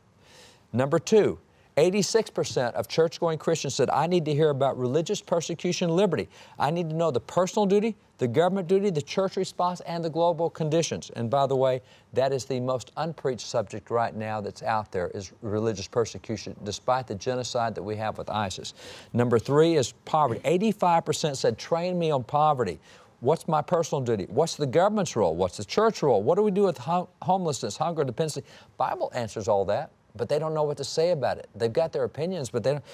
Number 0.72 0.98
two, 0.98 1.38
86% 1.76 2.72
of 2.72 2.88
church 2.88 3.20
going 3.20 3.36
Christians 3.36 3.74
said, 3.74 3.90
I 3.90 4.06
need 4.06 4.24
to 4.24 4.32
hear 4.32 4.48
about 4.48 4.78
religious 4.78 5.20
persecution 5.20 5.90
and 5.90 5.96
liberty. 5.96 6.26
I 6.58 6.70
need 6.70 6.88
to 6.88 6.96
know 6.96 7.10
the 7.10 7.20
personal 7.20 7.66
duty, 7.66 7.96
the 8.16 8.26
government 8.26 8.66
duty, 8.66 8.88
the 8.88 9.02
church 9.02 9.36
response, 9.36 9.80
and 9.80 10.02
the 10.02 10.08
global 10.08 10.48
conditions. 10.48 11.10
And 11.16 11.28
by 11.28 11.46
the 11.46 11.54
way, 11.54 11.82
that 12.14 12.32
is 12.32 12.46
the 12.46 12.60
most 12.60 12.92
unpreached 12.96 13.46
subject 13.46 13.90
right 13.90 14.16
now 14.16 14.40
that's 14.40 14.62
out 14.62 14.90
there 14.90 15.08
is 15.08 15.32
religious 15.42 15.86
persecution, 15.86 16.56
despite 16.64 17.06
the 17.06 17.14
genocide 17.14 17.74
that 17.74 17.82
we 17.82 17.94
have 17.96 18.16
with 18.16 18.30
ISIS. 18.30 18.72
Number 19.12 19.38
three 19.38 19.76
is 19.76 19.92
poverty. 20.06 20.40
85% 20.44 21.36
said, 21.36 21.58
train 21.58 21.98
me 21.98 22.10
on 22.10 22.24
poverty. 22.24 22.80
What's 23.20 23.48
my 23.48 23.60
personal 23.60 24.02
duty? 24.02 24.24
What's 24.30 24.56
the 24.56 24.66
government's 24.66 25.14
role? 25.14 25.36
What's 25.36 25.58
the 25.58 25.64
church 25.64 26.02
role? 26.02 26.22
What 26.22 26.36
do 26.36 26.42
we 26.42 26.52
do 26.52 26.62
with 26.62 26.78
homelessness, 26.78 27.76
hunger, 27.76 28.02
dependency? 28.02 28.44
Bible 28.78 29.12
answers 29.14 29.46
all 29.46 29.66
that 29.66 29.90
but 30.16 30.28
they 30.28 30.38
don't 30.38 30.54
know 30.54 30.62
what 30.62 30.76
to 30.78 30.84
say 30.84 31.10
about 31.10 31.38
it. 31.38 31.48
They've 31.54 31.72
got 31.72 31.92
their 31.92 32.04
opinions, 32.04 32.50
but 32.50 32.62
they 32.62 32.72
don't. 32.72 32.84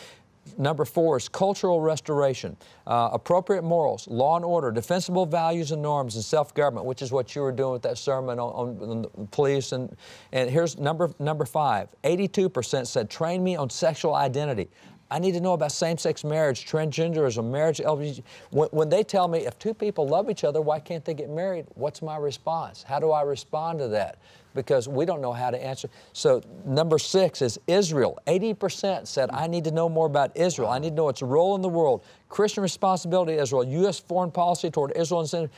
Number 0.58 0.84
four 0.84 1.16
is 1.16 1.28
cultural 1.28 1.80
restoration, 1.80 2.56
uh, 2.86 3.10
appropriate 3.12 3.62
morals, 3.62 4.08
law 4.08 4.34
and 4.34 4.44
order, 4.44 4.72
defensible 4.72 5.24
values 5.24 5.70
and 5.70 5.80
norms, 5.80 6.16
and 6.16 6.24
self-government, 6.24 6.84
which 6.84 7.00
is 7.00 7.12
what 7.12 7.36
you 7.36 7.42
were 7.42 7.52
doing 7.52 7.72
with 7.72 7.82
that 7.82 7.96
sermon 7.96 8.40
on, 8.40 8.76
on, 8.80 9.06
on 9.16 9.28
police. 9.28 9.70
And, 9.70 9.96
and 10.32 10.50
here's 10.50 10.78
number, 10.78 11.12
number 11.20 11.44
five, 11.44 11.88
82% 12.02 12.86
said, 12.88 13.08
train 13.08 13.44
me 13.44 13.54
on 13.54 13.70
sexual 13.70 14.14
identity. 14.16 14.68
I 15.12 15.18
need 15.18 15.32
to 15.32 15.40
know 15.40 15.52
about 15.52 15.72
same-sex 15.72 16.24
marriage, 16.24 16.66
transgenderism, 16.66 17.50
marriage, 17.50 17.78
LGBT. 17.78 18.22
When, 18.50 18.68
when 18.70 18.88
they 18.88 19.04
tell 19.04 19.28
me 19.28 19.40
if 19.40 19.58
two 19.58 19.74
people 19.74 20.08
love 20.08 20.30
each 20.30 20.42
other, 20.42 20.62
why 20.62 20.80
can't 20.80 21.04
they 21.04 21.12
get 21.12 21.28
married? 21.28 21.66
What's 21.74 22.00
my 22.00 22.16
response? 22.16 22.82
How 22.82 22.98
do 22.98 23.10
I 23.10 23.22
respond 23.22 23.78
to 23.80 23.88
that? 23.88 24.18
because 24.54 24.86
we 24.86 25.06
don't 25.06 25.22
know 25.22 25.32
how 25.32 25.50
to 25.50 25.56
answer. 25.64 25.88
So, 26.12 26.42
number 26.66 26.98
six 26.98 27.40
is 27.40 27.58
Israel. 27.66 28.18
80% 28.26 29.06
said, 29.06 29.30
I 29.32 29.46
need 29.46 29.64
to 29.64 29.70
know 29.70 29.88
more 29.88 30.04
about 30.04 30.36
Israel. 30.36 30.68
I 30.68 30.78
need 30.78 30.90
to 30.90 30.94
know 30.94 31.08
its 31.08 31.22
role 31.22 31.54
in 31.54 31.62
the 31.62 31.70
world. 31.70 32.04
Christian 32.28 32.62
responsibility 32.62 33.34
to 33.34 33.40
Israel, 33.40 33.64
U.S. 33.64 33.98
foreign 33.98 34.30
policy 34.30 34.70
toward 34.70 34.92
Israel 34.94 35.26
and 35.32 35.48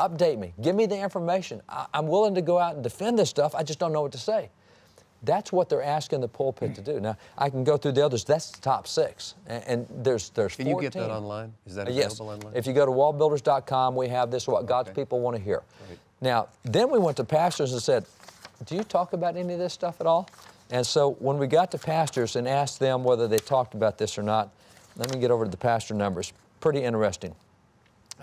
Update 0.00 0.38
me. 0.38 0.54
Give 0.62 0.74
me 0.74 0.86
the 0.86 0.98
information. 0.98 1.60
I, 1.68 1.86
am 1.92 2.08
willing 2.08 2.34
to 2.34 2.40
go 2.40 2.58
out 2.58 2.74
and 2.74 2.82
defend 2.82 3.18
this 3.18 3.28
stuff. 3.28 3.54
I 3.54 3.62
just 3.62 3.78
don't 3.78 3.92
know 3.92 4.00
what 4.00 4.12
to 4.12 4.18
say. 4.18 4.48
That's 5.22 5.52
what 5.52 5.68
they're 5.68 5.82
asking 5.82 6.20
the 6.20 6.28
pulpit 6.28 6.74
to 6.76 6.80
do. 6.80 6.98
Now, 6.98 7.16
I 7.36 7.50
can 7.50 7.62
go 7.62 7.76
through 7.76 7.92
the 7.92 8.04
others. 8.04 8.24
That's 8.24 8.50
the 8.50 8.60
top 8.60 8.86
six. 8.86 9.34
And, 9.46 9.64
and 9.66 10.04
there's 10.04 10.30
there's 10.30 10.56
Can 10.56 10.66
14. 10.66 10.76
you 10.76 10.90
get 10.90 10.98
that 10.98 11.10
online? 11.10 11.52
Is 11.66 11.74
that 11.74 11.88
available 11.88 12.02
yes. 12.02 12.20
online? 12.20 12.52
If 12.54 12.66
you 12.66 12.72
go 12.72 12.86
to 12.86 12.92
wallbuilders.com, 12.92 13.94
we 13.94 14.08
have 14.08 14.30
this, 14.30 14.46
what 14.46 14.64
God's 14.66 14.90
okay. 14.90 15.02
people 15.02 15.20
want 15.20 15.36
to 15.36 15.42
hear. 15.42 15.62
Right. 15.88 15.98
Now, 16.22 16.48
then 16.62 16.90
we 16.90 16.98
went 16.98 17.16
to 17.18 17.24
pastors 17.24 17.72
and 17.72 17.82
said, 17.82 18.06
do 18.64 18.74
you 18.74 18.82
talk 18.82 19.12
about 19.12 19.36
any 19.36 19.52
of 19.54 19.58
this 19.58 19.72
stuff 19.72 20.00
at 20.00 20.06
all? 20.06 20.28
And 20.70 20.86
so 20.86 21.12
when 21.18 21.38
we 21.38 21.46
got 21.46 21.70
to 21.72 21.78
pastors 21.78 22.36
and 22.36 22.46
asked 22.46 22.78
them 22.78 23.04
whether 23.04 23.26
they 23.26 23.38
talked 23.38 23.74
about 23.74 23.98
this 23.98 24.16
or 24.16 24.22
not, 24.22 24.50
let 24.96 25.12
me 25.12 25.20
get 25.20 25.30
over 25.30 25.44
to 25.44 25.50
the 25.50 25.56
pastor 25.56 25.94
numbers. 25.94 26.32
Pretty 26.60 26.82
interesting. 26.82 27.34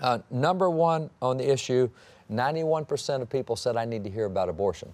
Uh, 0.00 0.18
number 0.30 0.70
one 0.70 1.10
on 1.20 1.36
the 1.36 1.50
issue 1.50 1.90
91% 2.30 3.22
of 3.22 3.30
people 3.30 3.56
said, 3.56 3.76
I 3.76 3.84
need 3.84 4.04
to 4.04 4.10
hear 4.10 4.26
about 4.26 4.48
abortion. 4.48 4.92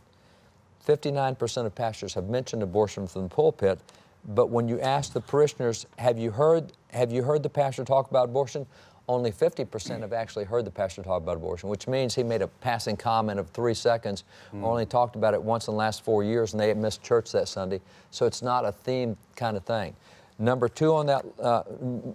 59% 0.86 1.66
of 1.66 1.74
pastors 1.74 2.14
have 2.14 2.28
mentioned 2.28 2.62
abortion 2.62 3.06
from 3.06 3.24
the 3.24 3.28
pulpit, 3.28 3.78
but 4.26 4.48
when 4.48 4.68
you 4.68 4.80
ask 4.80 5.12
the 5.12 5.20
parishioners, 5.20 5.86
have 5.98 6.18
you 6.18 6.30
heard, 6.30 6.72
have 6.90 7.12
you 7.12 7.22
heard 7.22 7.42
the 7.42 7.50
pastor 7.50 7.84
talk 7.84 8.10
about 8.10 8.26
abortion? 8.26 8.66
only 9.08 9.30
50% 9.30 10.00
have 10.00 10.12
actually 10.12 10.44
heard 10.44 10.64
the 10.64 10.70
pastor 10.70 11.02
talk 11.02 11.22
about 11.22 11.36
abortion, 11.36 11.68
which 11.68 11.86
means 11.86 12.14
he 12.14 12.22
made 12.22 12.42
a 12.42 12.48
passing 12.48 12.96
comment 12.96 13.38
of 13.38 13.50
three 13.50 13.74
seconds, 13.74 14.24
mm. 14.54 14.62
only 14.62 14.86
talked 14.86 15.16
about 15.16 15.34
it 15.34 15.42
once 15.42 15.68
in 15.68 15.74
the 15.74 15.78
last 15.78 16.04
four 16.04 16.24
years, 16.24 16.52
and 16.52 16.60
they 16.60 16.68
had 16.68 16.78
missed 16.78 17.02
church 17.02 17.30
that 17.32 17.48
Sunday. 17.48 17.80
So 18.10 18.24
it's 18.26 18.42
not 18.42 18.64
a 18.64 18.72
theme 18.72 19.16
kind 19.36 19.56
of 19.56 19.64
thing. 19.64 19.94
Number 20.38 20.68
two 20.68 20.94
on 20.94 21.06
that, 21.06 21.24
uh, 21.40 21.62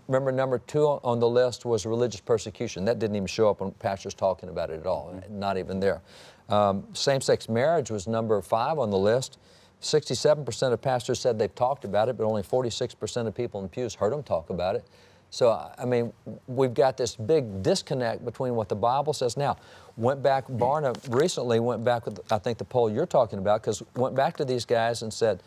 remember, 0.08 0.32
number 0.32 0.60
two 0.60 0.86
on 0.86 1.20
the 1.20 1.30
list 1.30 1.64
was 1.64 1.86
religious 1.86 2.20
persecution. 2.20 2.84
That 2.86 3.00
didn't 3.00 3.16
even 3.16 3.28
show 3.28 3.50
up 3.50 3.62
when 3.62 3.72
pastors 3.72 4.14
talking 4.14 4.50
about 4.50 4.70
it 4.70 4.80
at 4.80 4.86
all, 4.86 5.14
mm-hmm. 5.14 5.40
not 5.40 5.58
even 5.58 5.80
there. 5.80 6.02
Um, 6.50 6.86
Same 6.94 7.22
sex 7.22 7.48
marriage 7.48 7.92
was 7.92 8.08
number 8.08 8.42
five 8.42 8.80
on 8.80 8.90
the 8.90 8.98
list. 8.98 9.38
67% 9.82 10.74
of 10.74 10.82
pastors 10.82 11.20
said 11.20 11.40
they've 11.40 11.54
talked 11.56 11.86
about 11.86 12.10
it, 12.10 12.18
but 12.18 12.26
only 12.26 12.42
46% 12.42 13.28
of 13.28 13.36
people 13.36 13.62
in 13.62 13.70
pews 13.70 13.96
heard 13.96 14.12
them 14.12 14.24
talk 14.24 14.50
about 14.50 14.76
it. 14.76 14.84
So, 15.32 15.72
I 15.78 15.86
mean, 15.86 16.12
we've 16.48 16.74
got 16.74 16.98
this 16.98 17.16
big 17.16 17.62
disconnect 17.62 18.26
between 18.26 18.56
what 18.56 18.68
the 18.68 18.76
Bible 18.76 19.14
says. 19.14 19.38
Now, 19.38 19.58
went 19.96 20.24
back, 20.24 20.48
Barna 20.48 20.98
recently 21.16 21.60
went 21.60 21.84
back 21.84 22.06
with, 22.06 22.20
I 22.32 22.40
think, 22.40 22.58
the 22.58 22.66
poll 22.66 22.90
you're 22.90 23.06
talking 23.06 23.38
about, 23.38 23.62
because 23.62 23.84
went 23.96 24.16
back 24.16 24.38
to 24.38 24.46
these 24.46 24.66
guys 24.66 25.04
and 25.04 25.14
said, 25.14 25.44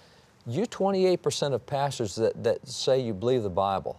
you 0.47 0.67
28% 0.67 1.53
of 1.53 1.67
pastors 1.67 2.15
that, 2.15 2.43
that 2.45 2.67
say 2.67 3.01
you 3.01 3.13
believe 3.13 3.43
the 3.43 3.51
Bible, 3.51 3.99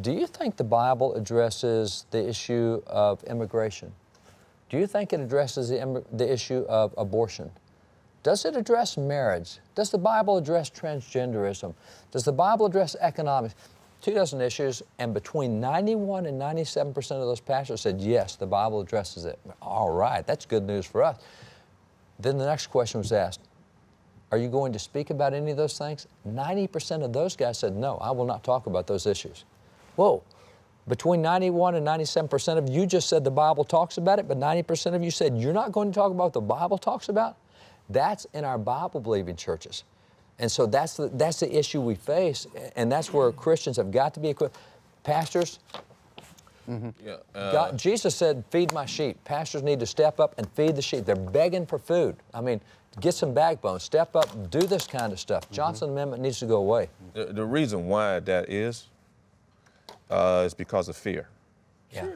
do 0.00 0.12
you 0.12 0.26
think 0.26 0.56
the 0.56 0.64
Bible 0.64 1.14
addresses 1.14 2.06
the 2.10 2.28
issue 2.28 2.82
of 2.86 3.22
immigration? 3.24 3.92
Do 4.68 4.78
you 4.78 4.86
think 4.86 5.12
it 5.12 5.20
addresses 5.20 5.68
the, 5.68 6.04
the 6.12 6.30
issue 6.30 6.64
of 6.68 6.94
abortion? 6.98 7.50
Does 8.22 8.44
it 8.44 8.56
address 8.56 8.96
marriage? 8.96 9.58
Does 9.74 9.90
the 9.90 9.98
Bible 9.98 10.36
address 10.36 10.68
transgenderism? 10.68 11.74
Does 12.10 12.24
the 12.24 12.32
Bible 12.32 12.66
address 12.66 12.96
economics? 13.00 13.54
two 14.00 14.14
dozen 14.14 14.40
issues, 14.40 14.82
and 14.98 15.12
between 15.12 15.60
91 15.60 16.26
and 16.26 16.38
97 16.38 16.94
percent 16.94 17.20
of 17.20 17.26
those 17.26 17.40
pastors 17.40 17.80
said, 17.80 18.00
yes, 18.00 18.36
the 18.36 18.46
Bible 18.46 18.80
addresses 18.80 19.24
it. 19.24 19.38
All 19.60 19.90
right, 19.90 20.26
that's 20.26 20.46
good 20.46 20.62
news 20.62 20.86
for 20.86 21.02
us. 21.02 21.18
Then 22.18 22.38
the 22.38 22.46
next 22.46 22.68
question 22.68 22.98
was 22.98 23.12
asked 23.12 23.40
Are 24.30 24.38
you 24.38 24.48
going 24.48 24.72
to 24.72 24.78
speak 24.78 25.10
about 25.10 25.34
any 25.34 25.50
of 25.50 25.56
those 25.56 25.76
things? 25.76 26.06
90% 26.28 27.02
of 27.02 27.12
those 27.12 27.36
guys 27.36 27.58
said, 27.58 27.74
No, 27.74 27.96
I 27.98 28.10
will 28.10 28.26
not 28.26 28.44
talk 28.44 28.66
about 28.66 28.86
those 28.86 29.06
issues. 29.06 29.44
Whoa. 29.96 30.22
Between 30.88 31.20
91 31.20 31.74
and 31.74 31.86
97% 31.86 32.58
of 32.58 32.68
you 32.68 32.86
just 32.86 33.08
said 33.08 33.24
the 33.24 33.30
Bible 33.30 33.64
talks 33.64 33.98
about 33.98 34.18
it, 34.18 34.28
but 34.28 34.38
90% 34.38 34.94
of 34.94 35.02
you 35.02 35.10
said 35.10 35.36
you're 35.36 35.52
not 35.52 35.72
going 35.72 35.90
to 35.90 35.94
talk 35.94 36.12
about 36.12 36.24
what 36.24 36.32
the 36.32 36.40
Bible 36.40 36.78
talks 36.78 37.08
about? 37.08 37.36
That's 37.90 38.24
in 38.34 38.44
our 38.44 38.58
Bible 38.58 39.00
believing 39.00 39.36
churches. 39.36 39.84
And 40.38 40.50
so 40.50 40.66
that's 40.66 40.96
the, 40.96 41.08
that's 41.08 41.40
the 41.40 41.58
issue 41.58 41.80
we 41.80 41.94
face, 41.94 42.46
and 42.76 42.92
that's 42.92 43.12
where 43.12 43.32
Christians 43.32 43.78
have 43.78 43.90
got 43.90 44.14
to 44.14 44.20
be 44.20 44.28
equipped. 44.28 44.56
Pastors, 45.02 45.60
Yeah, 46.68 47.16
uh, 47.34 47.52
God, 47.52 47.78
Jesus 47.78 48.14
said, 48.14 48.44
Feed 48.50 48.72
my 48.72 48.86
sheep. 48.86 49.22
Pastors 49.24 49.62
need 49.62 49.80
to 49.80 49.86
step 49.86 50.20
up 50.20 50.34
and 50.36 50.48
feed 50.50 50.76
the 50.76 50.82
sheep. 50.82 51.04
They're 51.04 51.16
begging 51.16 51.64
for 51.64 51.78
food. 51.78 52.16
I 52.34 52.40
mean, 52.40 52.60
get 53.00 53.14
some 53.14 53.32
backbone, 53.32 53.80
step 53.80 54.14
up, 54.14 54.50
do 54.50 54.60
this 54.60 54.86
kind 54.86 55.12
of 55.12 55.20
stuff. 55.20 55.50
Johnson 55.50 55.90
Amendment 55.90 56.22
needs 56.22 56.38
to 56.40 56.46
go 56.46 56.56
away. 56.56 56.88
the, 57.14 57.26
the 57.26 57.44
reason 57.44 57.86
why 57.86 58.20
that 58.20 58.50
is 58.50 58.88
uh, 60.10 60.42
is 60.46 60.54
because 60.54 60.88
of 60.88 60.96
fear. 60.96 61.28
Yeah. 61.92 62.08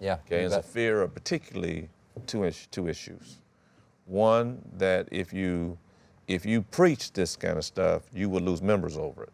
Yeah. 0.00 0.14
Okay, 0.26 0.42
it's 0.44 0.54
a 0.54 0.62
fear 0.62 1.02
of 1.02 1.14
particularly 1.14 1.88
two, 2.26 2.44
is- 2.44 2.66
two 2.70 2.88
issues. 2.88 3.38
One, 4.06 4.62
that 4.78 5.08
if 5.10 5.32
you 5.32 5.76
if 6.28 6.44
you 6.44 6.62
preach 6.62 7.12
this 7.12 7.36
kind 7.36 7.56
of 7.56 7.64
stuff, 7.64 8.02
you 8.12 8.28
will 8.28 8.42
lose 8.42 8.60
members 8.62 8.96
over 8.98 9.24
it. 9.24 9.32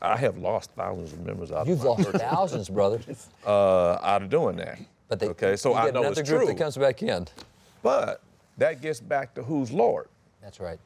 I 0.00 0.16
have 0.16 0.38
lost 0.38 0.70
thousands 0.72 1.12
of 1.12 1.20
members 1.20 1.52
out 1.52 1.66
You've 1.66 1.78
of 1.80 1.84
my 1.84 1.90
lost 1.90 2.04
church, 2.04 2.20
thousands, 2.20 2.68
brother. 2.68 3.00
uh, 3.46 3.98
out 4.02 4.22
of 4.22 4.30
doing 4.30 4.56
that. 4.56 4.78
But 5.08 5.20
they, 5.20 5.28
okay, 5.28 5.56
so 5.56 5.70
you 5.70 5.76
I 5.76 5.84
get 5.86 5.94
know 5.94 6.00
another 6.00 6.20
it's 6.20 6.30
group 6.30 6.42
true. 6.42 6.52
that 6.52 6.58
comes 6.58 6.76
back 6.76 7.02
in. 7.02 7.26
But 7.82 8.22
that 8.58 8.80
gets 8.80 9.00
back 9.00 9.34
to 9.34 9.42
who's 9.42 9.70
Lord. 9.70 10.08
That's 10.40 10.60
right. 10.60 10.78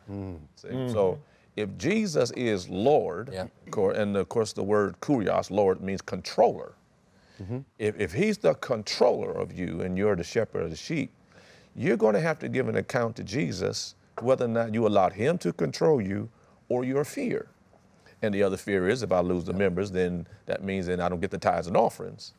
See? 0.57 0.69
So 0.91 1.19
if 1.57 1.77
Jesus 1.79 2.31
is 2.33 2.69
Lord, 2.69 3.31
Yeah. 3.33 3.47
and 3.95 4.17
of 4.17 4.29
course 4.29 4.53
the 4.53 4.63
word 4.63 5.01
kurios, 5.01 5.51
Lord, 5.51 5.81
means 5.81 6.03
controller. 6.03 6.75
Mm-hmm. 7.43 7.59
If, 7.79 7.99
if 7.99 8.13
he's 8.13 8.39
the 8.39 8.55
controller 8.55 9.33
of 9.33 9.53
you 9.53 9.83
and 9.83 9.97
you're 9.99 10.17
the 10.17 10.25
shepherd 10.25 10.63
of 10.63 10.71
the 10.71 10.77
sheep, 10.77 11.11
you're 11.75 11.97
going 11.97 12.15
to 12.15 12.21
have 12.21 12.39
to 12.39 12.49
give 12.49 12.69
an 12.69 12.77
account 12.77 13.17
to 13.17 13.25
Jesus 13.25 13.95
whether 14.21 14.47
or 14.47 14.49
not 14.49 14.73
you 14.73 14.87
allowed 14.87 15.13
him 15.13 15.37
to 15.39 15.53
control 15.53 16.01
you 16.01 16.31
or 16.69 16.85
your 16.85 17.05
fear. 17.05 17.49
And 18.23 18.35
the 18.35 18.43
other 18.43 18.57
fear 18.57 18.89
is 18.89 19.03
if 19.03 19.13
I 19.13 19.21
lose 19.21 19.45
the 19.45 19.53
members, 19.53 19.91
then 19.91 20.27
that 20.47 20.65
means 20.65 20.87
then 20.87 21.01
I 21.01 21.09
don't 21.11 21.21
get 21.21 21.31
the 21.31 21.39
tithes 21.39 21.67
and 21.67 21.77
offerings. 21.77 22.33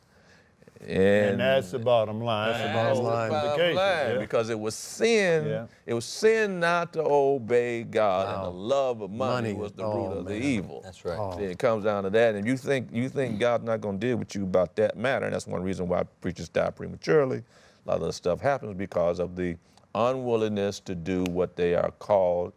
And, 0.80 0.90
And 1.30 1.40
that's 1.40 1.72
the 1.72 1.78
bottom 1.78 2.20
line. 2.20 2.52
That's 2.52 2.62
the 2.68 2.72
bottom 2.72 3.02
line. 3.04 3.30
bottom 3.30 3.50
Vacation, 3.50 3.76
line, 3.76 4.10
yeah. 4.12 4.18
because 4.18 4.48
it 4.48 4.58
was 4.58 4.74
sin. 4.76 5.46
Yeah. 5.46 5.66
It 5.86 5.94
was 5.94 6.04
sin 6.04 6.60
not 6.60 6.92
to 6.92 7.02
obey 7.02 7.82
God, 7.82 8.34
and 8.36 8.46
the 8.46 8.58
love 8.58 9.00
of 9.00 9.10
money, 9.10 9.48
Money. 9.48 9.52
was 9.54 9.72
the 9.72 9.82
Oh, 9.82 9.96
root 10.08 10.18
of 10.18 10.24
the 10.26 10.36
evil. 10.36 10.80
That's 10.84 11.04
right. 11.04 11.16
See, 11.34 11.46
oh. 11.46 11.50
it 11.50 11.58
comes 11.58 11.84
down 11.84 12.04
to 12.04 12.10
that, 12.10 12.34
and 12.36 12.46
you 12.46 12.56
think 12.56 12.88
you 12.92 13.08
think 13.08 13.40
God's 13.40 13.64
not 13.64 13.80
going 13.80 13.98
to 13.98 14.06
deal 14.06 14.16
with 14.16 14.34
you 14.36 14.44
about 14.44 14.76
that 14.76 14.96
matter, 14.96 15.24
and 15.26 15.34
that's 15.34 15.46
one 15.48 15.62
reason 15.62 15.88
why 15.88 16.04
preachers 16.20 16.48
die 16.48 16.70
prematurely. 16.70 17.38
A 17.84 17.88
lot 17.90 17.96
of 18.00 18.06
the 18.06 18.12
stuff 18.12 18.40
happens 18.40 18.74
because 18.76 19.18
of 19.18 19.34
the 19.34 19.56
unwillingness 19.94 20.78
to 20.80 20.94
do 20.94 21.24
what 21.24 21.56
they 21.56 21.74
are 21.74 21.90
called 21.92 22.52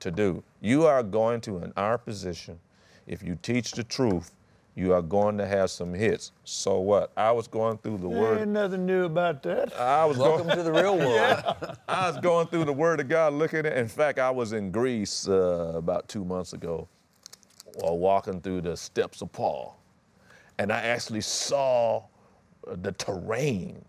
to 0.00 0.10
do. 0.10 0.42
You 0.60 0.84
are 0.86 1.02
going 1.02 1.40
to, 1.42 1.58
in 1.58 1.72
our 1.76 1.96
position, 1.96 2.58
if 3.06 3.22
you 3.22 3.38
teach 3.42 3.72
the 3.72 3.84
truth, 3.84 4.32
you 4.74 4.94
are 4.94 5.02
going 5.02 5.36
to 5.38 5.46
have 5.46 5.70
some 5.70 5.92
hits. 5.92 6.32
So 6.44 6.80
what? 6.80 7.12
I 7.16 7.30
was 7.32 7.46
going 7.46 7.78
through 7.78 7.98
the 7.98 8.08
There 8.08 8.20
word. 8.20 8.40
ain't 8.40 8.50
nothing 8.50 8.86
new 8.86 9.04
about 9.04 9.42
that. 9.42 9.78
I 9.78 10.04
was 10.06 10.16
going, 10.16 10.46
Welcome 10.46 10.56
to 10.56 10.62
the 10.62 10.72
real 10.72 10.96
world. 10.98 11.76
I 11.88 12.08
was 12.10 12.18
going 12.20 12.46
through 12.46 12.64
the 12.64 12.72
Word 12.72 13.00
of 13.00 13.08
God, 13.08 13.34
looking 13.34 13.60
at. 13.60 13.66
It. 13.66 13.76
In 13.76 13.88
fact, 13.88 14.18
I 14.18 14.30
was 14.30 14.52
in 14.54 14.70
Greece 14.70 15.28
uh, 15.28 15.72
about 15.76 16.08
two 16.08 16.24
months 16.24 16.52
ago, 16.54 16.88
while 17.74 17.98
walking 17.98 18.40
through 18.40 18.62
the 18.62 18.76
steps 18.76 19.20
of 19.22 19.30
Paul, 19.32 19.78
and 20.58 20.72
I 20.72 20.80
actually 20.80 21.20
saw 21.22 21.98
uh, 22.66 22.76
the 22.80 22.92
terrain. 22.92 23.84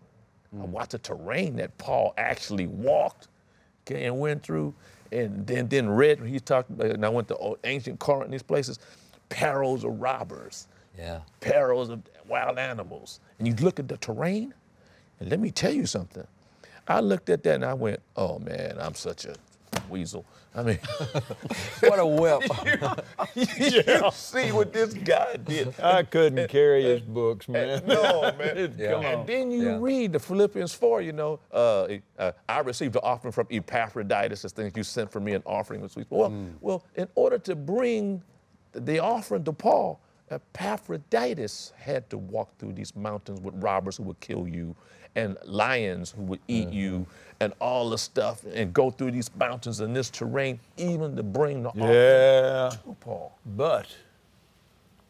I 0.62 0.66
watched 0.66 0.92
the 0.92 1.00
terrain 1.00 1.56
that 1.56 1.76
Paul 1.78 2.14
actually 2.18 2.68
walked, 2.68 3.28
okay, 3.88 4.04
and 4.06 4.20
went 4.20 4.44
through, 4.44 4.74
and 5.14 5.48
then 5.48 5.68
then 5.70 5.90
read. 5.90 6.20
He 6.22 6.40
talked, 6.42 6.70
about, 6.70 6.88
and 6.88 7.06
I 7.06 7.10
went 7.10 7.28
to 7.30 7.36
old- 7.38 7.60
ancient 7.64 8.00
Corinth, 8.00 8.32
these 8.32 8.44
places, 8.44 8.80
perils 9.30 9.84
of 9.84 10.00
robbers, 10.00 10.68
Yeah. 10.98 11.20
perils 11.40 11.90
of 11.90 12.02
wild 12.28 12.58
animals, 12.60 13.20
and 13.40 13.48
you 13.48 13.56
look 13.56 13.80
at 13.80 13.88
the 13.88 13.98
terrain. 13.98 14.54
And 15.20 15.30
let 15.30 15.40
me 15.40 15.52
tell 15.52 15.72
you 15.74 15.86
something. 15.86 16.26
I 16.88 17.00
looked 17.00 17.30
at 17.30 17.44
that 17.44 17.56
and 17.56 17.66
I 17.66 17.74
went, 17.74 18.00
oh 18.16 18.40
man, 18.40 18.78
I'm 18.80 18.94
such 18.96 19.26
a 19.26 19.36
weasel. 19.90 20.26
I 20.56 20.62
mean, 20.64 20.80
What 21.80 21.98
a 22.00 22.06
whip. 22.06 22.44
you 23.36 23.46
see 24.12 24.52
what 24.52 24.72
this 24.74 24.94
guy 24.94 25.38
did. 25.38 25.74
I 25.80 26.04
couldn't 26.04 26.48
carry 26.50 26.84
his 26.84 27.02
books, 27.02 27.48
man. 27.48 27.84
No, 27.88 28.32
man. 28.38 28.76
Yeah. 28.78 29.00
And 29.00 29.26
then 29.28 29.50
you 29.50 29.64
Yeah. 29.64 29.78
read 29.80 30.14
the 30.14 30.20
Philippians 30.20 30.74
4, 30.74 31.02
you 31.02 31.14
know, 31.14 31.40
uh, 31.52 31.88
uh, 32.20 32.32
I 32.48 32.60
received 32.60 32.96
an 32.98 33.02
offering 33.04 33.32
from 33.32 33.48
Epaphroditus, 33.50 34.46
as 34.46 34.52
things 34.52 34.74
you 34.76 34.84
sent 34.84 35.12
for 35.12 35.20
me, 35.20 35.34
an 35.34 35.44
offering 35.46 35.82
of 35.84 35.92
sweet. 35.92 36.08
Well, 36.10 36.32
well, 36.62 36.84
in 36.96 37.08
order 37.16 37.40
to 37.40 37.56
bring 37.56 38.22
the 38.74 39.00
offering 39.00 39.44
to 39.46 39.54
Paul, 39.54 40.00
Epaphroditus 40.30 41.74
had 41.78 42.10
to 42.10 42.18
walk 42.18 42.50
through 42.58 42.74
these 42.74 42.96
mountains 42.96 43.40
with 43.42 43.54
robbers 43.62 43.98
who 43.98 44.04
would 44.04 44.20
kill 44.20 44.48
you 44.48 44.76
and 45.16 45.38
lions 45.46 46.12
who 46.12 46.24
would 46.24 46.40
eat 46.48 46.68
mm-hmm. 46.70 46.76
you 46.78 47.08
and 47.40 47.54
all 47.60 47.90
the 47.90 47.98
stuff 47.98 48.44
and 48.54 48.74
go 48.74 48.90
through 48.90 49.12
these 49.12 49.30
mountains 49.36 49.80
and 49.80 49.96
this 49.96 50.10
terrain 50.10 50.60
even 50.78 51.16
to 51.16 51.22
bring 51.24 51.62
the 51.64 51.70
offering 51.70 51.88
Yeah, 51.90 52.70
to 52.84 52.96
Paul. 53.00 53.38
but, 53.46 53.86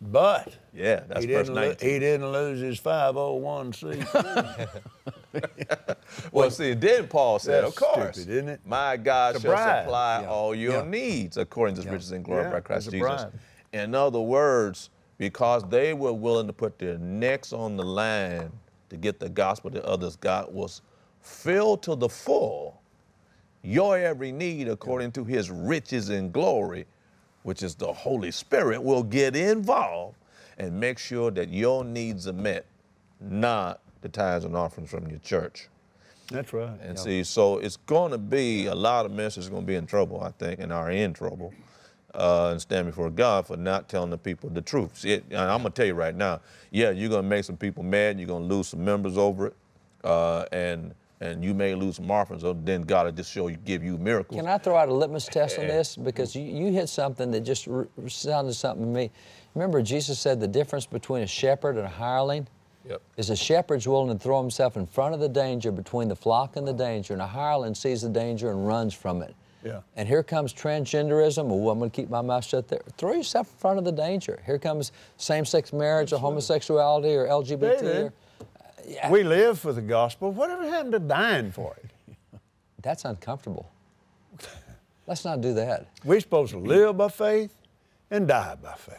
but 0.01 0.57
Yeah, 0.73 1.03
that's 1.07 1.23
he 1.23 1.31
verse 1.31 1.47
didn't, 1.47 1.55
lo- 1.55 1.75
he 1.79 1.99
didn't 1.99 2.31
lose 2.33 2.59
his 2.59 2.79
501c. 2.81 4.69
Well, 6.31 6.51
see, 6.51 6.73
then 6.73 7.07
Paul 7.07 7.39
said, 7.39 7.63
of 7.63 7.75
course, 7.75 8.17
stupid, 8.17 8.31
isn't 8.31 8.49
it? 8.49 8.59
my 8.65 8.97
God 8.97 9.35
It's 9.35 9.43
shall 9.43 9.81
supply 9.81 10.21
Yeah. 10.21 10.29
all 10.29 10.53
your 10.55 10.73
Yeah. 10.83 10.83
needs 10.89 11.37
according 11.37 11.75
to 11.75 11.81
his 11.81 11.89
riches 11.91 12.11
and 12.11 12.23
glory 12.23 12.43
Yeah, 12.43 12.51
by 12.51 12.59
Christ 12.59 12.91
Jesus. 12.91 12.99
bribe. 12.99 13.33
In 13.73 13.93
other 13.93 14.21
words, 14.21 14.89
because 15.17 15.63
they 15.69 15.93
were 15.93 16.13
willing 16.13 16.47
to 16.47 16.53
put 16.53 16.79
their 16.79 16.97
necks 16.97 17.51
on 17.51 17.75
the 17.75 17.83
line 17.83 18.51
to 18.89 18.97
get 18.97 19.19
the 19.19 19.29
gospel 19.29 19.69
that 19.71 19.83
others 19.83 20.15
got 20.15 20.53
was 20.53 20.81
filled 21.21 21.83
to 21.83 21.95
the 21.95 22.09
full 22.09 22.79
your 23.63 23.97
every 23.97 24.31
need 24.31 24.67
according 24.67 25.11
to 25.13 25.23
his 25.23 25.49
riches 25.49 26.09
and 26.09 26.33
glory, 26.33 26.85
which 27.43 27.63
is 27.63 27.75
the 27.75 27.91
Holy 27.91 28.29
Spirit, 28.29 28.83
will 28.83 29.03
get 29.03 29.35
involved 29.35 30.17
and 30.57 30.77
make 30.79 30.99
sure 30.99 31.31
that 31.31 31.49
your 31.49 31.83
needs 31.83 32.27
are 32.27 32.33
met, 32.33 32.65
not 33.19 33.79
the 34.01 34.09
tithes 34.09 34.45
and 34.45 34.55
offerings 34.55 34.89
from 34.89 35.07
your 35.07 35.19
church. 35.19 35.69
That's 36.27 36.51
right. 36.53 36.77
And 36.81 36.99
see, 36.99 37.23
so 37.23 37.57
it's 37.59 37.77
going 37.77 38.11
to 38.11 38.17
be 38.17 38.65
a 38.65 38.75
lot 38.75 39.05
of 39.05 39.11
ministers 39.11 39.49
going 39.49 39.63
to 39.63 39.67
be 39.67 39.75
in 39.75 39.85
trouble, 39.85 40.21
I 40.21 40.31
think, 40.31 40.59
and 40.59 40.71
are 40.71 40.91
in 40.91 41.13
trouble, 41.13 41.53
uh, 42.13 42.49
and 42.51 42.61
stand 42.61 42.85
before 42.87 43.09
God 43.09 43.47
for 43.47 43.57
not 43.57 43.89
telling 43.89 44.09
the 44.09 44.17
people 44.17 44.49
the 44.49 44.61
truth. 44.61 44.97
See, 44.99 45.13
it, 45.13 45.25
and 45.29 45.39
I'm 45.39 45.61
going 45.61 45.71
to 45.71 45.75
tell 45.75 45.85
you 45.85 45.93
right 45.93 46.15
now, 46.15 46.41
yeah, 46.71 46.91
you're 46.91 47.09
going 47.09 47.23
to 47.23 47.27
make 47.29 47.43
some 47.43 47.57
people 47.57 47.83
mad. 47.83 48.19
You're 48.19 48.27
going 48.27 48.47
to 48.47 48.55
lose 48.55 48.67
some 48.67 48.83
members 48.83 49.17
over 49.17 49.47
it, 49.47 49.55
uh, 50.03 50.45
and 50.51 50.93
and 51.21 51.43
you 51.43 51.53
may 51.53 51.73
lose 51.73 51.95
some 51.95 52.11
offerings. 52.11 52.41
So 52.41 52.51
then 52.51 52.81
God 52.81 53.05
will 53.05 53.13
just 53.13 53.31
show 53.31 53.47
you, 53.47 53.55
give 53.55 53.81
you 53.81 53.97
miracles. 53.97 54.37
Can 54.37 54.47
I 54.49 54.57
throw 54.57 54.75
out 54.75 54.89
a 54.89 54.93
litmus 54.93 55.25
test 55.25 55.57
on 55.57 55.67
this? 55.67 55.95
Because 55.95 56.35
you, 56.35 56.43
you 56.43 56.73
hit 56.73 56.89
something 56.89 57.31
that 57.31 57.41
just 57.41 57.65
r- 57.67 57.87
sounded 58.09 58.53
something 58.55 58.83
to 58.83 58.91
me. 58.91 59.09
Remember, 59.55 59.81
Jesus 59.81 60.19
said 60.19 60.41
the 60.41 60.49
difference 60.49 60.85
between 60.85 61.23
a 61.23 61.27
shepherd 61.27 61.77
and 61.77 61.85
a 61.85 61.89
hireling 61.89 62.47
Yep. 62.89 63.01
is 63.15 63.29
a 63.29 63.35
shepherd's 63.37 63.87
willing 63.87 64.17
to 64.17 64.21
throw 64.21 64.41
himself 64.41 64.75
in 64.75 64.85
front 64.85 65.13
of 65.13 65.21
the 65.21 65.29
danger 65.29 65.71
between 65.71 66.09
the 66.09 66.15
flock 66.17 66.57
and 66.57 66.67
the 66.67 66.73
danger, 66.73 67.13
and 67.13 67.21
a 67.21 67.27
hireling 67.27 67.75
sees 67.75 68.01
the 68.01 68.09
danger 68.09 68.49
and 68.51 68.67
runs 68.67 68.93
from 68.93 69.21
it. 69.21 69.33
Yeah. 69.63 69.81
And 69.95 70.07
here 70.07 70.23
comes 70.23 70.53
transgenderism. 70.53 71.49
Oh, 71.51 71.69
I'm 71.69 71.79
going 71.79 71.89
to 71.89 71.95
keep 71.95 72.09
my 72.09 72.21
mouth 72.21 72.45
shut 72.45 72.67
there. 72.67 72.81
Throw 72.97 73.13
yourself 73.13 73.49
in 73.51 73.57
front 73.57 73.79
of 73.79 73.85
the 73.85 73.91
danger. 73.91 74.41
Here 74.45 74.59
comes 74.59 74.91
same-sex 75.17 75.73
marriage 75.73 76.11
or 76.13 76.19
homosexuality 76.19 77.15
or 77.15 77.27
LGBT. 77.27 77.59
David. 77.59 77.85
Or, 77.85 78.13
Yeah, 78.85 79.09
We 79.09 79.23
live 79.23 79.59
for 79.59 79.71
the 79.73 79.81
gospel. 79.81 80.31
Whatever 80.31 80.69
happened 80.69 80.93
to 80.93 80.99
dying 80.99 81.51
for 81.51 81.75
it? 81.83 82.15
that's 82.81 83.05
uncomfortable. 83.05 83.69
Let's 85.07 85.25
not 85.25 85.41
do 85.41 85.53
that. 85.55 85.87
We're 86.03 86.19
supposed 86.19 86.51
to 86.51 86.59
live 86.59 86.97
by 86.97 87.09
faith 87.09 87.53
and 88.09 88.27
die 88.27 88.55
by 88.55 88.73
faith. 88.75 88.97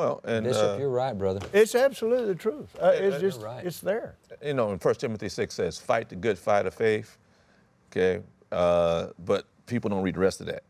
Well, 0.00 0.20
and 0.24 0.44
Bishop, 0.44 0.62
uh, 0.62 0.76
you're 0.78 0.88
right, 0.88 1.12
brother. 1.12 1.46
It's 1.52 1.74
absolutely 1.74 2.28
the 2.28 2.34
truth. 2.34 2.74
Uh, 2.80 2.92
it's 2.94 3.20
you're 3.20 3.30
just, 3.30 3.42
right. 3.42 3.66
it's 3.66 3.80
there. 3.80 4.14
you 4.42 4.54
know, 4.54 4.72
in 4.72 4.78
1 4.78 4.94
Timothy 4.94 5.28
6 5.28 5.54
says, 5.54 5.78
fight 5.78 6.08
the 6.08 6.16
good 6.16 6.38
fight 6.38 6.64
of 6.64 6.72
faith. 6.72 7.18
Okay. 7.90 8.22
Uh, 8.50 9.08
but 9.18 9.46
people 9.70 9.90
don't 9.90 10.02
read 10.02 10.14
the 10.16 10.20
rest 10.20 10.40
of 10.40 10.46
that. 10.46 10.62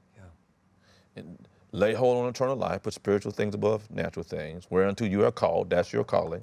And 1.16 1.38
lay 1.72 1.94
hold 1.94 2.22
on 2.22 2.28
eternal 2.28 2.56
life, 2.56 2.82
put 2.82 2.94
spiritual 2.94 3.32
things 3.32 3.54
above 3.54 3.90
natural 3.90 4.22
things, 4.24 4.66
whereunto 4.70 5.04
you 5.04 5.24
are 5.24 5.32
called, 5.32 5.70
that's 5.70 5.92
your 5.92 6.04
calling, 6.04 6.42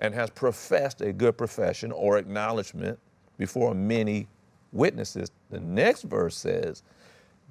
and 0.00 0.14
has 0.14 0.30
professed 0.30 1.00
a 1.00 1.12
good 1.12 1.36
profession 1.38 1.92
or 1.92 2.18
acknowledgement 2.18 2.98
before 3.38 3.74
many 3.74 4.28
witnesses. 4.72 5.30
The 5.50 5.60
next 5.60 6.02
verse 6.02 6.36
says, 6.36 6.82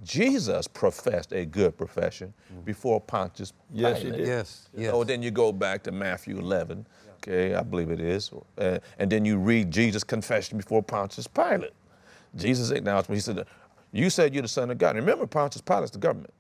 Jesus 0.04 0.68
professed 0.68 1.32
a 1.32 1.46
good 1.46 1.78
profession 1.78 2.34
before 2.66 3.00
Pontius 3.00 3.54
Yes, 3.72 3.98
he 4.00 4.06
Pilate. 4.06 4.18
did. 4.20 4.28
Yes, 4.28 4.70
yes. 4.76 4.92
Oh, 4.94 5.04
then 5.04 5.22
you 5.22 5.30
go 5.32 5.52
back 5.52 5.84
to 5.84 5.92
Matthew 5.92 6.40
11, 6.40 6.88
okay, 7.18 7.54
I 7.54 7.62
believe 7.62 7.92
it 7.92 8.00
is, 8.00 8.32
uh, 8.58 8.80
and 8.98 9.12
then 9.12 9.26
you 9.26 9.38
read 9.38 9.70
Jesus' 9.70 10.04
confession 10.04 10.58
before 10.58 10.82
Pontius 10.82 11.28
Pilate. 11.28 11.74
Jesus 12.36 12.72
acknowledged, 12.72 13.10
he 13.10 13.20
said, 13.20 13.46
"You 13.92 14.10
said 14.10 14.34
you're 14.34 14.42
the 14.42 14.48
Son 14.48 14.70
of 14.72 14.78
God." 14.78 14.96
Remember, 14.96 15.28
Pontius 15.28 15.62
Pilate's 15.62 15.92
the 15.92 16.00
government, 16.00 16.34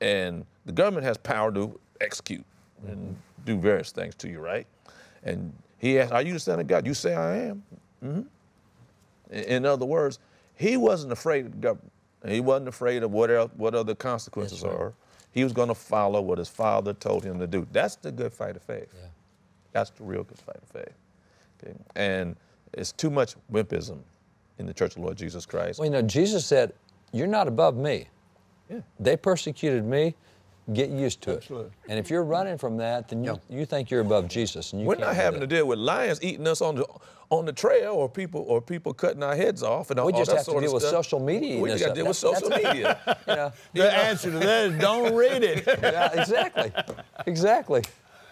and 0.00 0.46
the 0.66 0.72
government 0.72 1.04
has 1.04 1.16
power 1.16 1.52
to 1.52 1.78
execute 2.00 2.44
and 2.86 3.16
do 3.44 3.58
various 3.58 3.92
things 3.92 4.14
to 4.16 4.28
you, 4.28 4.40
right? 4.40 4.66
And 5.22 5.52
he 5.78 5.98
asked, 5.98 6.12
"Are 6.12 6.22
you 6.22 6.32
the 6.32 6.40
Son 6.40 6.60
of 6.60 6.66
God?" 6.66 6.86
You 6.86 6.94
say, 6.94 7.14
"I 7.14 7.36
am." 7.36 7.62
hmm 8.00 8.22
In 9.30 9.66
other 9.66 9.86
words, 9.86 10.18
he 10.54 10.76
wasn't 10.76 11.12
afraid 11.12 11.46
of 11.46 11.52
the 11.52 11.58
government. 11.58 11.92
He 12.26 12.40
wasn't 12.40 12.68
afraid 12.68 13.02
of 13.02 13.12
what 13.12 13.30
else, 13.30 13.50
what 13.56 13.74
other 13.74 13.94
consequences 13.94 14.64
are. 14.64 14.92
He 15.30 15.44
was 15.44 15.52
going 15.52 15.68
to 15.68 15.74
follow 15.74 16.20
what 16.20 16.38
his 16.38 16.48
father 16.48 16.94
told 16.94 17.22
him 17.24 17.38
to 17.38 17.46
do. 17.46 17.66
That's 17.70 17.96
the 17.96 18.10
good 18.10 18.32
fight 18.32 18.56
of 18.56 18.62
faith. 18.62 18.88
Yeah. 18.94 19.08
That's 19.72 19.90
the 19.90 20.02
real 20.02 20.24
good 20.24 20.38
fight 20.38 20.56
of 20.56 20.68
faith. 20.68 20.94
Okay? 21.62 21.74
And 21.94 22.34
it's 22.72 22.92
too 22.92 23.10
much 23.10 23.36
wimpism 23.52 23.98
in 24.58 24.66
the 24.66 24.74
Church 24.74 24.96
of 24.96 25.02
Lord 25.02 25.16
Jesus 25.16 25.46
Christ. 25.46 25.78
Well, 25.78 25.86
you 25.86 25.92
know, 25.92 26.02
Jesus 26.02 26.44
said, 26.46 26.72
You're 27.12 27.26
not 27.26 27.48
above 27.48 27.76
me. 27.76 28.08
Yeah. 28.70 28.80
They 29.00 29.16
persecuted 29.16 29.84
me. 29.84 30.14
Get 30.74 30.90
used 30.90 31.22
to 31.22 31.36
Absolutely. 31.36 31.68
it. 31.68 31.72
And 31.88 31.98
if 31.98 32.10
you're 32.10 32.24
running 32.24 32.58
from 32.58 32.76
that, 32.76 33.08
then 33.08 33.24
you, 33.24 33.40
you 33.48 33.64
think 33.64 33.90
you're 33.90 34.02
above 34.02 34.28
Jesus. 34.28 34.74
And 34.74 34.82
you 34.82 34.86
We're 34.86 34.96
can't 34.96 35.16
having 35.16 35.40
that. 35.40 35.48
to 35.48 35.56
deal 35.56 35.66
with 35.66 35.78
lions 35.78 36.22
eating 36.22 36.46
us 36.46 36.60
on 36.60 36.74
the 36.76 36.86
on 37.30 37.44
the 37.44 37.52
trail, 37.52 37.92
or 37.92 38.08
people 38.08 38.44
or 38.48 38.60
people 38.60 38.94
cutting 38.94 39.22
our 39.22 39.36
heads 39.36 39.62
off, 39.62 39.90
and 39.90 40.00
all, 40.00 40.06
that. 40.06 40.12
We 40.12 40.18
all 40.18 40.20
just 40.20 40.30
that 40.30 40.36
have 40.38 40.54
to 40.54 40.60
deal 40.60 40.72
with 40.74 40.82
social 40.82 41.20
media 41.20 41.60
We 41.60 41.70
and 41.70 41.78
just 41.78 41.88
got 41.88 41.94
to 41.94 42.00
deal 42.00 42.08
with 42.08 42.16
social 42.16 42.48
media. 42.48 42.98
You 43.28 43.36
know, 43.36 43.52
The 43.74 43.94
answer 43.94 44.30
to 44.30 44.38
that 44.38 44.66
is 44.66 44.78
don't 44.78 45.14
read 45.14 45.42
it. 45.42 45.64
yeah, 45.82 46.20
exactly. 46.20 46.72
Exactly. 47.26 47.82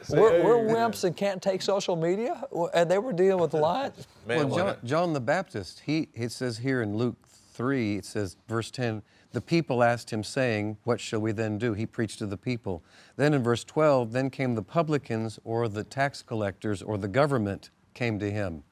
We're, 0.08 0.42
we're 0.42 0.74
wimps 0.74 1.04
and 1.04 1.16
can't 1.16 1.42
take 1.42 1.62
social 1.62 1.96
media, 1.96 2.44
and 2.74 2.90
they 2.90 2.98
were 2.98 3.12
dealing 3.12 3.40
with 3.40 3.54
lions. 3.54 4.06
Man, 4.26 4.48
well, 4.48 4.56
John, 4.56 4.76
John 4.84 5.12
the 5.12 5.20
Baptist, 5.20 5.82
he 5.84 6.08
it 6.14 6.32
says 6.32 6.58
here 6.58 6.82
in 6.82 6.96
Luke 6.96 7.16
3, 7.56 7.96
it 7.96 8.04
says, 8.04 8.36
verse 8.48 8.70
10, 8.70 9.02
the 9.32 9.40
people 9.40 9.82
asked 9.82 10.12
him, 10.12 10.22
saying, 10.22 10.76
What 10.84 11.00
shall 11.00 11.20
we 11.20 11.32
then 11.32 11.58
do? 11.58 11.72
He 11.72 11.86
preached 11.86 12.18
to 12.18 12.26
the 12.26 12.36
people. 12.36 12.84
Then 13.16 13.34
in 13.34 13.42
verse 13.42 13.64
12, 13.64 14.12
then 14.12 14.30
came 14.30 14.54
the 14.54 14.62
publicans 14.62 15.38
or 15.44 15.68
the 15.68 15.84
tax 15.84 16.22
collectors 16.22 16.82
or 16.82 16.98
the 16.98 17.08
government 17.08 17.70
came 17.94 18.18
to 18.18 18.30
him, 18.30 18.62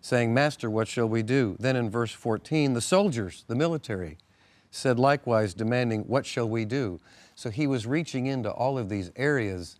saying, 0.00 0.34
Master, 0.34 0.70
what 0.70 0.88
shall 0.88 1.08
we 1.08 1.22
do? 1.22 1.56
Then 1.60 1.76
in 1.76 1.90
verse 1.90 2.12
14, 2.12 2.72
the 2.74 2.80
soldiers, 2.80 3.44
the 3.46 3.54
military, 3.54 4.18
said 4.70 4.98
likewise, 4.98 5.54
demanding, 5.54 6.02
What 6.02 6.26
shall 6.26 6.48
we 6.48 6.64
do? 6.64 7.00
So 7.34 7.50
he 7.50 7.66
was 7.66 7.86
reaching 7.86 8.26
into 8.26 8.50
all 8.50 8.78
of 8.78 8.88
these 8.88 9.10
areas 9.16 9.78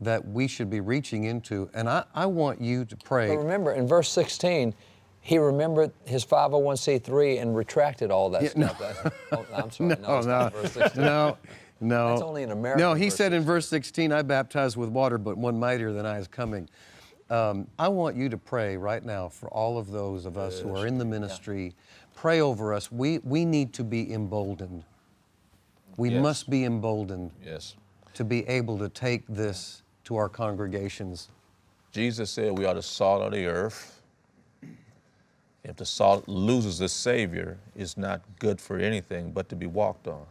that 0.00 0.26
we 0.26 0.46
should 0.48 0.68
be 0.70 0.80
reaching 0.80 1.24
into. 1.24 1.70
And 1.74 1.88
I, 1.88 2.04
I 2.14 2.26
want 2.26 2.60
you 2.60 2.84
to 2.84 2.96
pray. 2.96 3.28
But 3.28 3.38
remember, 3.38 3.72
in 3.72 3.86
verse 3.86 4.10
16, 4.10 4.74
he 5.20 5.38
remembered 5.38 5.92
his 6.04 6.24
501c3 6.24 7.40
and 7.40 7.56
retracted 7.56 8.10
all 8.10 8.28
that 8.30 8.50
stuff. 8.50 8.78
That- 8.78 9.12
oh, 9.32 9.46
I'm 9.54 9.70
sorry. 9.70 9.90
No, 9.90 9.96
No, 9.96 10.18
it's 10.18 10.26
no, 10.26 10.32
not 10.38 10.52
verse 10.52 10.72
16. 10.72 11.02
no, 11.02 11.38
no. 11.80 12.08
That's 12.10 12.22
only 12.22 12.42
in 12.42 12.50
American 12.50 12.80
No, 12.82 12.94
he 12.94 13.08
said 13.08 13.32
in 13.32 13.42
verse 13.42 13.66
16, 13.68 14.12
I 14.12 14.22
baptize 14.22 14.76
with 14.76 14.90
water, 14.90 15.16
but 15.16 15.38
one 15.38 15.58
mightier 15.58 15.92
than 15.92 16.04
I 16.06 16.18
is 16.18 16.28
coming. 16.28 16.68
Um, 17.30 17.66
I 17.78 17.88
want 17.88 18.16
you 18.16 18.28
to 18.28 18.36
pray 18.36 18.76
right 18.76 19.02
now 19.02 19.28
for 19.28 19.48
all 19.48 19.78
of 19.78 19.90
those 19.90 20.26
of 20.26 20.36
us 20.36 20.60
who 20.60 20.76
are 20.76 20.86
in 20.86 20.98
the 20.98 21.04
ministry. 21.06 21.74
Pray 22.14 22.40
over 22.40 22.74
us. 22.74 22.92
We, 22.92 23.18
we 23.20 23.44
need 23.46 23.72
to 23.74 23.84
be 23.84 24.12
emboldened. 24.12 24.84
We 25.96 26.10
Yes. 26.10 26.22
must 26.22 26.50
be 26.50 26.64
emboldened 26.64 27.30
yes. 27.44 27.76
to 28.14 28.24
be 28.24 28.46
able 28.46 28.78
to 28.78 28.88
take 28.90 29.22
this 29.28 29.82
to 30.04 30.16
our 30.16 30.28
congregations. 30.28 31.28
Jesus 31.92 32.30
said 32.30 32.56
we 32.58 32.64
are 32.64 32.74
the 32.74 32.82
salt 32.82 33.22
of 33.22 33.32
the 33.32 33.46
earth. 33.46 34.02
If 35.62 35.76
the 35.76 35.86
salt 35.86 36.28
loses 36.28 36.80
its 36.80 36.92
savior, 36.92 37.56
it's 37.74 37.96
not 37.96 38.20
good 38.38 38.60
for 38.60 38.78
anything 38.78 39.32
but 39.32 39.48
to 39.48 39.56
be 39.56 39.66
walked 39.66 40.06
on. 40.06 40.26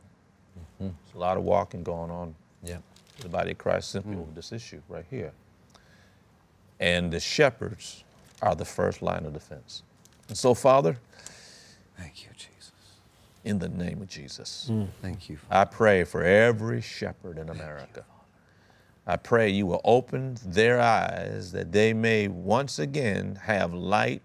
Mm-hmm. 0.60 0.84
There's 1.06 1.16
a 1.16 1.18
lot 1.18 1.38
of 1.38 1.44
walking 1.44 1.82
going 1.84 2.12
on 2.12 2.36
Yeah. 2.64 2.76
in 2.76 2.82
the 3.22 3.30
body 3.30 3.52
of 3.52 3.58
Christ 3.58 3.90
simply 3.90 4.16
mm. 4.16 4.26
with 4.26 4.36
this 4.36 4.52
issue 4.52 4.82
right 4.88 5.06
here. 5.10 5.32
And 6.80 7.12
the 7.12 7.20
shepherds 7.20 8.04
are 8.44 8.54
the 8.54 8.66
first 8.66 9.02
line 9.02 9.26
of 9.26 9.34
defense. 9.34 9.82
And 10.28 10.38
so, 10.38 10.54
Father, 10.54 10.98
Thank 11.98 12.24
you, 12.26 12.30
Jesus. 12.36 12.72
in 13.44 13.58
the 13.58 13.70
name 13.70 14.02
of 14.02 14.10
Jesus, 14.10 14.68
mm. 14.72 14.88
Thank 15.02 15.30
you. 15.30 15.40
I 15.50 15.66
pray 15.66 16.04
for 16.04 16.24
every 16.24 16.82
shepherd 16.82 17.40
in 17.40 17.50
America. 17.50 18.06
I 19.06 19.18
pray 19.18 19.50
you 19.50 19.66
will 19.66 19.82
open 19.84 20.38
their 20.46 20.80
eyes 20.80 21.52
that 21.52 21.72
they 21.72 21.94
may 21.94 22.30
once 22.30 22.80
again 22.80 23.36
have 23.44 23.74
light, 23.74 24.22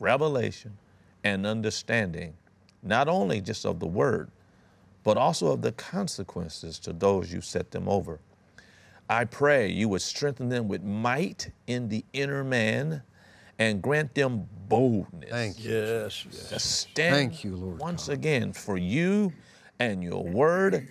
revelation, 0.00 0.78
and 1.22 1.46
understanding, 1.46 2.34
not 2.82 3.08
only 3.08 3.40
just 3.40 3.66
of 3.66 3.78
the 3.78 3.86
word, 3.86 4.30
but 5.04 5.16
also 5.18 5.48
of 5.48 5.62
the 5.62 5.72
consequences 5.72 6.78
to 6.80 6.92
those 6.92 7.32
you 7.32 7.40
set 7.40 7.70
them 7.70 7.88
over. 7.88 8.20
I 9.08 9.24
pray 9.24 9.70
you 9.70 9.88
would 9.90 10.02
strengthen 10.02 10.48
them 10.48 10.66
with 10.66 10.82
might 10.82 11.50
in 11.66 11.88
the 11.88 12.04
inner 12.12 12.42
man 12.42 13.02
and 13.58 13.80
grant 13.80 14.14
them 14.14 14.48
boldness 14.68 15.30
Thank 15.30 15.64
you. 15.64 15.72
Yes, 15.72 16.26
yes. 16.30 16.48
to 16.48 16.58
stand 16.58 17.14
Thank 17.14 17.44
you, 17.44 17.56
Lord 17.56 17.78
once 17.78 18.08
again 18.08 18.52
for 18.52 18.76
you 18.76 19.32
and 19.78 20.02
your 20.02 20.24
word 20.24 20.88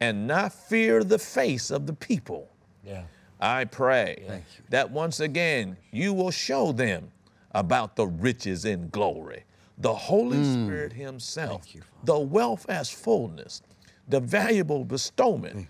and 0.00 0.26
not 0.26 0.52
fear 0.52 1.02
the 1.02 1.18
face 1.18 1.70
of 1.70 1.86
the 1.86 1.92
people. 1.92 2.48
Yeah. 2.86 3.02
I 3.40 3.64
pray 3.64 4.42
that 4.70 4.90
once 4.90 5.20
again 5.20 5.76
you 5.90 6.12
will 6.14 6.30
show 6.30 6.72
them 6.72 7.10
about 7.52 7.96
the 7.96 8.06
riches 8.06 8.64
in 8.64 8.88
glory, 8.90 9.44
the 9.78 9.94
Holy 9.94 10.42
Spirit 10.44 10.92
Himself, 10.92 11.66
the 12.04 12.18
wealth 12.18 12.64
as 12.68 12.90
fullness, 12.90 13.62
the 14.08 14.20
valuable 14.20 14.84
bestowment, 14.84 15.68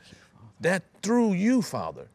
that 0.61 0.85
through 1.03 1.33
you, 1.33 1.63
Father, 1.63 2.07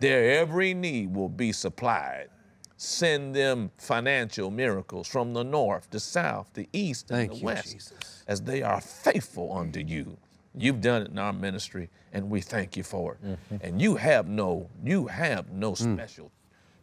their 0.00 0.38
every 0.38 0.74
need 0.74 1.14
will 1.14 1.28
be 1.28 1.52
supplied. 1.52 2.28
Send 2.76 3.34
them 3.34 3.70
financial 3.78 4.50
miracles 4.50 5.08
from 5.08 5.32
the 5.32 5.44
north, 5.44 5.88
the 5.90 6.00
south, 6.00 6.50
the 6.54 6.68
east, 6.72 7.10
and 7.10 7.20
Thank 7.20 7.32
the 7.32 7.38
you, 7.38 7.44
west 7.46 7.72
Jesus. 7.72 8.24
as 8.26 8.42
they 8.42 8.62
are 8.62 8.80
faithful 8.80 9.56
unto 9.56 9.80
you. 9.80 10.16
You've 10.56 10.80
done 10.80 11.02
it 11.02 11.10
in 11.10 11.18
our 11.18 11.32
ministry, 11.32 11.90
and 12.12 12.30
we 12.30 12.40
thank 12.40 12.76
you 12.76 12.82
for 12.82 13.14
it. 13.14 13.24
Mm-hmm. 13.24 13.56
And 13.60 13.82
you 13.82 13.96
have 13.96 14.28
no, 14.28 14.68
you 14.84 15.06
have 15.06 15.50
no 15.50 15.72
mm. 15.72 15.94
special 15.94 16.30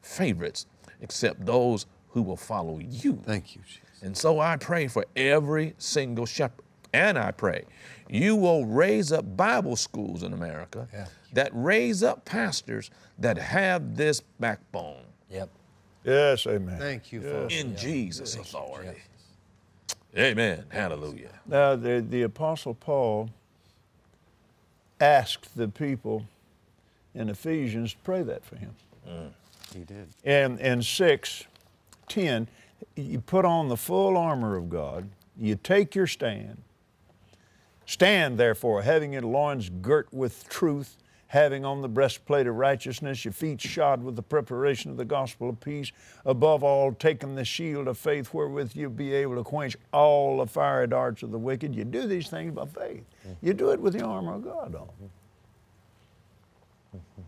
favorites 0.02 0.66
except 1.02 1.46
those 1.46 1.86
who 2.10 2.22
will 2.22 2.38
follow 2.38 2.80
you. 2.80 3.22
Thank 3.26 3.56
you, 3.56 3.62
Jesus. 3.66 3.82
And 4.02 4.18
so 4.18 4.40
I 4.40 4.58
pray 4.58 4.88
for 4.88 5.06
every 5.16 5.74
single 5.78 6.26
shepherd. 6.26 6.66
And 6.94 7.18
I 7.18 7.32
pray 7.32 7.64
you 8.10 8.36
will 8.36 8.66
raise 8.66 9.14
up 9.14 9.38
Bible 9.38 9.78
schools 9.78 10.24
in 10.24 10.34
America 10.34 10.90
that 11.32 11.50
raise 11.54 12.04
up 12.04 12.26
pastors 12.26 12.92
that 13.18 13.38
have 13.38 13.96
this 13.96 14.22
backbone 14.42 15.06
Yep. 15.32 15.50
Yes, 16.04 16.48
amen. 16.48 16.78
Thank 16.78 17.12
you, 17.12 17.22
Father. 17.22 17.48
in 17.50 17.76
Jesus' 17.76 18.36
authority. 18.36 19.00
Amen. 20.18 20.66
Hallelujah. 20.70 21.30
Now, 21.46 21.76
the, 21.76 22.06
the 22.08 22.24
Apostle 22.24 22.74
Paul 22.74 23.30
asked 25.02 25.58
the 25.58 25.68
people 25.68 26.26
in 27.14 27.30
Ephesians 27.30 27.94
to 27.94 28.00
pray 28.00 28.24
that 28.24 28.46
for 28.46 28.56
him. 28.56 28.76
Mm. 29.08 29.30
He 29.74 29.80
did. 29.82 30.08
And 30.24 30.60
in 30.60 30.82
6, 30.82 31.46
10, 32.08 32.48
you 32.96 33.20
put 33.20 33.46
on 33.46 33.68
the 33.68 33.78
full 33.78 34.18
armor 34.18 34.56
of 34.56 34.70
God, 34.70 35.10
you 35.38 35.56
take 35.56 35.96
your 35.96 36.08
stand. 36.08 36.62
Stand, 37.86 38.38
therefore, 38.38 38.84
having 38.84 39.14
your 39.14 39.24
loins 39.24 39.70
girt 39.70 40.14
with 40.14 40.48
truth, 40.50 40.98
having 41.28 41.66
on 41.66 41.82
the 41.82 41.88
breastplate 41.88 42.48
of 42.48 42.56
righteousness, 42.56 43.24
your 43.26 43.32
feet 43.32 43.60
shod 43.62 44.04
with 44.04 44.16
the 44.16 44.22
preparation 44.22 44.92
of 44.92 44.98
the 44.98 45.06
gospel 45.06 45.50
of 45.50 45.60
peace, 45.60 45.92
above 46.26 46.64
all, 46.64 46.94
taking 46.94 47.36
the 47.36 47.46
shield 47.46 47.88
of 47.88 47.98
faith 47.98 48.34
wherewith 48.34 48.76
you'll 48.76 48.92
be 48.92 49.14
able 49.14 49.36
to 49.36 49.44
quench 49.44 49.76
all 49.94 50.38
the 50.38 50.48
fiery 50.48 50.88
darts 50.88 51.24
of 51.24 51.32
the 51.32 51.38
wicked. 51.38 51.74
You 51.74 51.86
do 51.86 52.06
these 52.08 52.30
things 52.30 52.54
by 52.54 52.66
faith. 52.66 53.04
Mm-hmm. 53.28 53.46
You 53.46 53.54
do 53.54 53.72
it 53.72 53.80
with 53.80 53.94
the 53.94 54.04
armor 54.04 54.36
of 54.36 54.44
God 54.44 54.76
on. 54.76 54.88
Mm-hmm. 56.96 57.22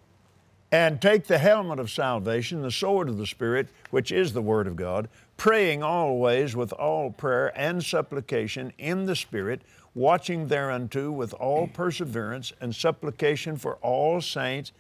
And 0.72 1.00
take 1.00 1.28
the 1.28 1.38
helmet 1.38 1.78
of 1.78 1.92
salvation, 1.92 2.64
the 2.64 2.72
sword 2.72 3.08
of 3.08 3.18
the 3.18 3.28
Spirit, 3.28 3.68
which 3.92 4.12
is 4.12 4.34
the 4.34 4.42
Word 4.42 4.66
of 4.66 4.76
God, 4.76 5.08
praying 5.38 5.84
always 5.84 6.56
with 6.56 6.74
all 6.74 7.12
prayer 7.12 7.52
and 7.56 7.84
supplication 7.84 8.74
in 8.80 9.06
the 9.06 9.16
Spirit, 9.16 9.62
watching 9.94 10.48
thereunto 10.48 11.12
with 11.12 11.32
all 11.36 11.68
perseverance 11.68 12.54
and 12.60 12.76
supplication 12.76 13.56
for 13.56 13.76
all 13.84 14.20
saints, 14.20 14.72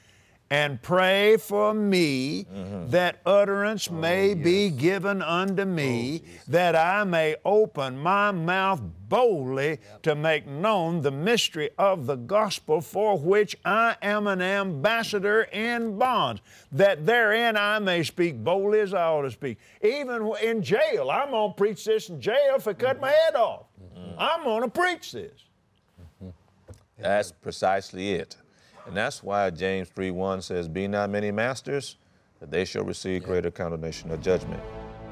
and 0.53 0.79
pray 0.83 1.35
for 1.37 1.73
me 1.73 2.45
Mm-hmm. 2.53 2.91
that 2.91 3.19
utterance 3.25 3.87
Oh, 3.89 3.95
may 3.95 4.33
be 4.35 4.69
given 4.69 5.21
unto 5.23 5.65
me, 5.65 6.21
that 6.47 6.75
I 6.75 7.03
may 7.05 7.35
open 7.43 7.97
my 7.97 8.31
mouth 8.31 8.81
boldly 9.09 9.79
to 10.03 10.13
make 10.15 10.45
known 10.45 11.01
the 11.01 11.09
mystery 11.11 11.69
of 11.77 12.05
the 12.05 12.15
gospel 12.15 12.81
for 12.81 13.17
which 13.17 13.57
I 13.65 13.95
am 14.01 14.27
an 14.27 14.41
ambassador 14.41 15.43
in 15.51 15.97
bonds, 15.97 16.41
that 16.71 17.05
therein 17.05 17.57
I 17.57 17.79
may 17.79 18.03
speak 18.03 18.43
boldly 18.43 18.81
as 18.81 18.93
I 18.93 19.05
ought 19.05 19.23
to 19.23 19.31
speak. 19.31 19.57
Even 19.81 20.31
in 20.43 20.61
jail, 20.61 21.09
I'm 21.09 21.31
going 21.31 21.51
to 21.51 21.55
preach 21.55 21.83
this 21.85 22.09
in 22.09 22.21
jail 22.21 22.53
if 22.57 22.67
I 22.67 22.73
cut 22.73 23.01
my 23.01 23.09
head 23.11 23.35
off. 23.35 23.65
I'm 24.17 24.43
going 24.43 24.63
to 24.63 24.69
preach 24.69 25.11
this. 25.13 25.39
That's 26.99 27.31
precisely 27.31 28.11
it. 28.13 28.37
And 28.85 28.95
that's 28.97 29.23
why 29.23 29.49
James 29.49 29.89
3:1 29.89 30.41
says, 30.43 30.67
Be 30.67 30.87
not 30.87 31.09
many 31.09 31.31
masters, 31.31 31.97
that 32.39 32.51
they 32.51 32.65
shall 32.65 32.83
receive 32.83 33.23
greater 33.23 33.49
condemnation 33.51 34.11
or 34.11 34.17
judgment. 34.17 34.61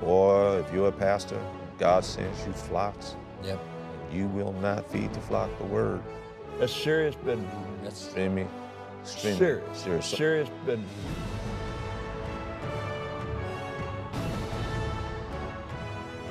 Or 0.04 0.60
if 0.60 0.74
you're 0.74 0.90
a 0.90 0.92
pastor, 0.92 1.40
God 1.78 2.04
sends 2.04 2.46
you 2.46 2.52
flocks, 2.54 3.16
Yep. 3.44 3.60
you 4.12 4.28
will 4.28 4.54
not 4.54 4.90
feed 4.92 5.14
the 5.14 5.22
flock 5.22 5.50
the 5.58 5.64
word. 5.66 6.02
That's 6.60 6.74
serious 6.76 7.16
business. 7.16 7.50
That's 7.84 8.06
Extremely, 8.06 8.48
extremely 9.02 9.38
Serious. 9.40 9.78
serious. 9.78 10.06
Serious 10.06 10.50
business. 10.66 10.90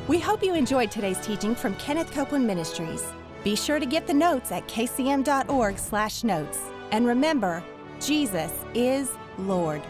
We 0.09 0.19
hope 0.19 0.43
you 0.43 0.55
enjoyed 0.55 0.91
today's 0.91 1.19
teaching 1.21 1.55
from 1.55 1.75
Kenneth 1.77 2.11
Copeland 2.13 2.47
Ministries. 2.47 3.05
Be 3.45 3.55
sure 3.57 3.79
to 3.79 3.87
get 3.87 4.07
the 4.07 4.15
notes 4.15 4.51
at 4.53 4.67
kcm.org/notes. 4.69 6.59
And 6.93 7.07
remember, 7.07 7.63
Jesus 8.01 8.53
is 8.75 9.11
Lord. 9.39 9.83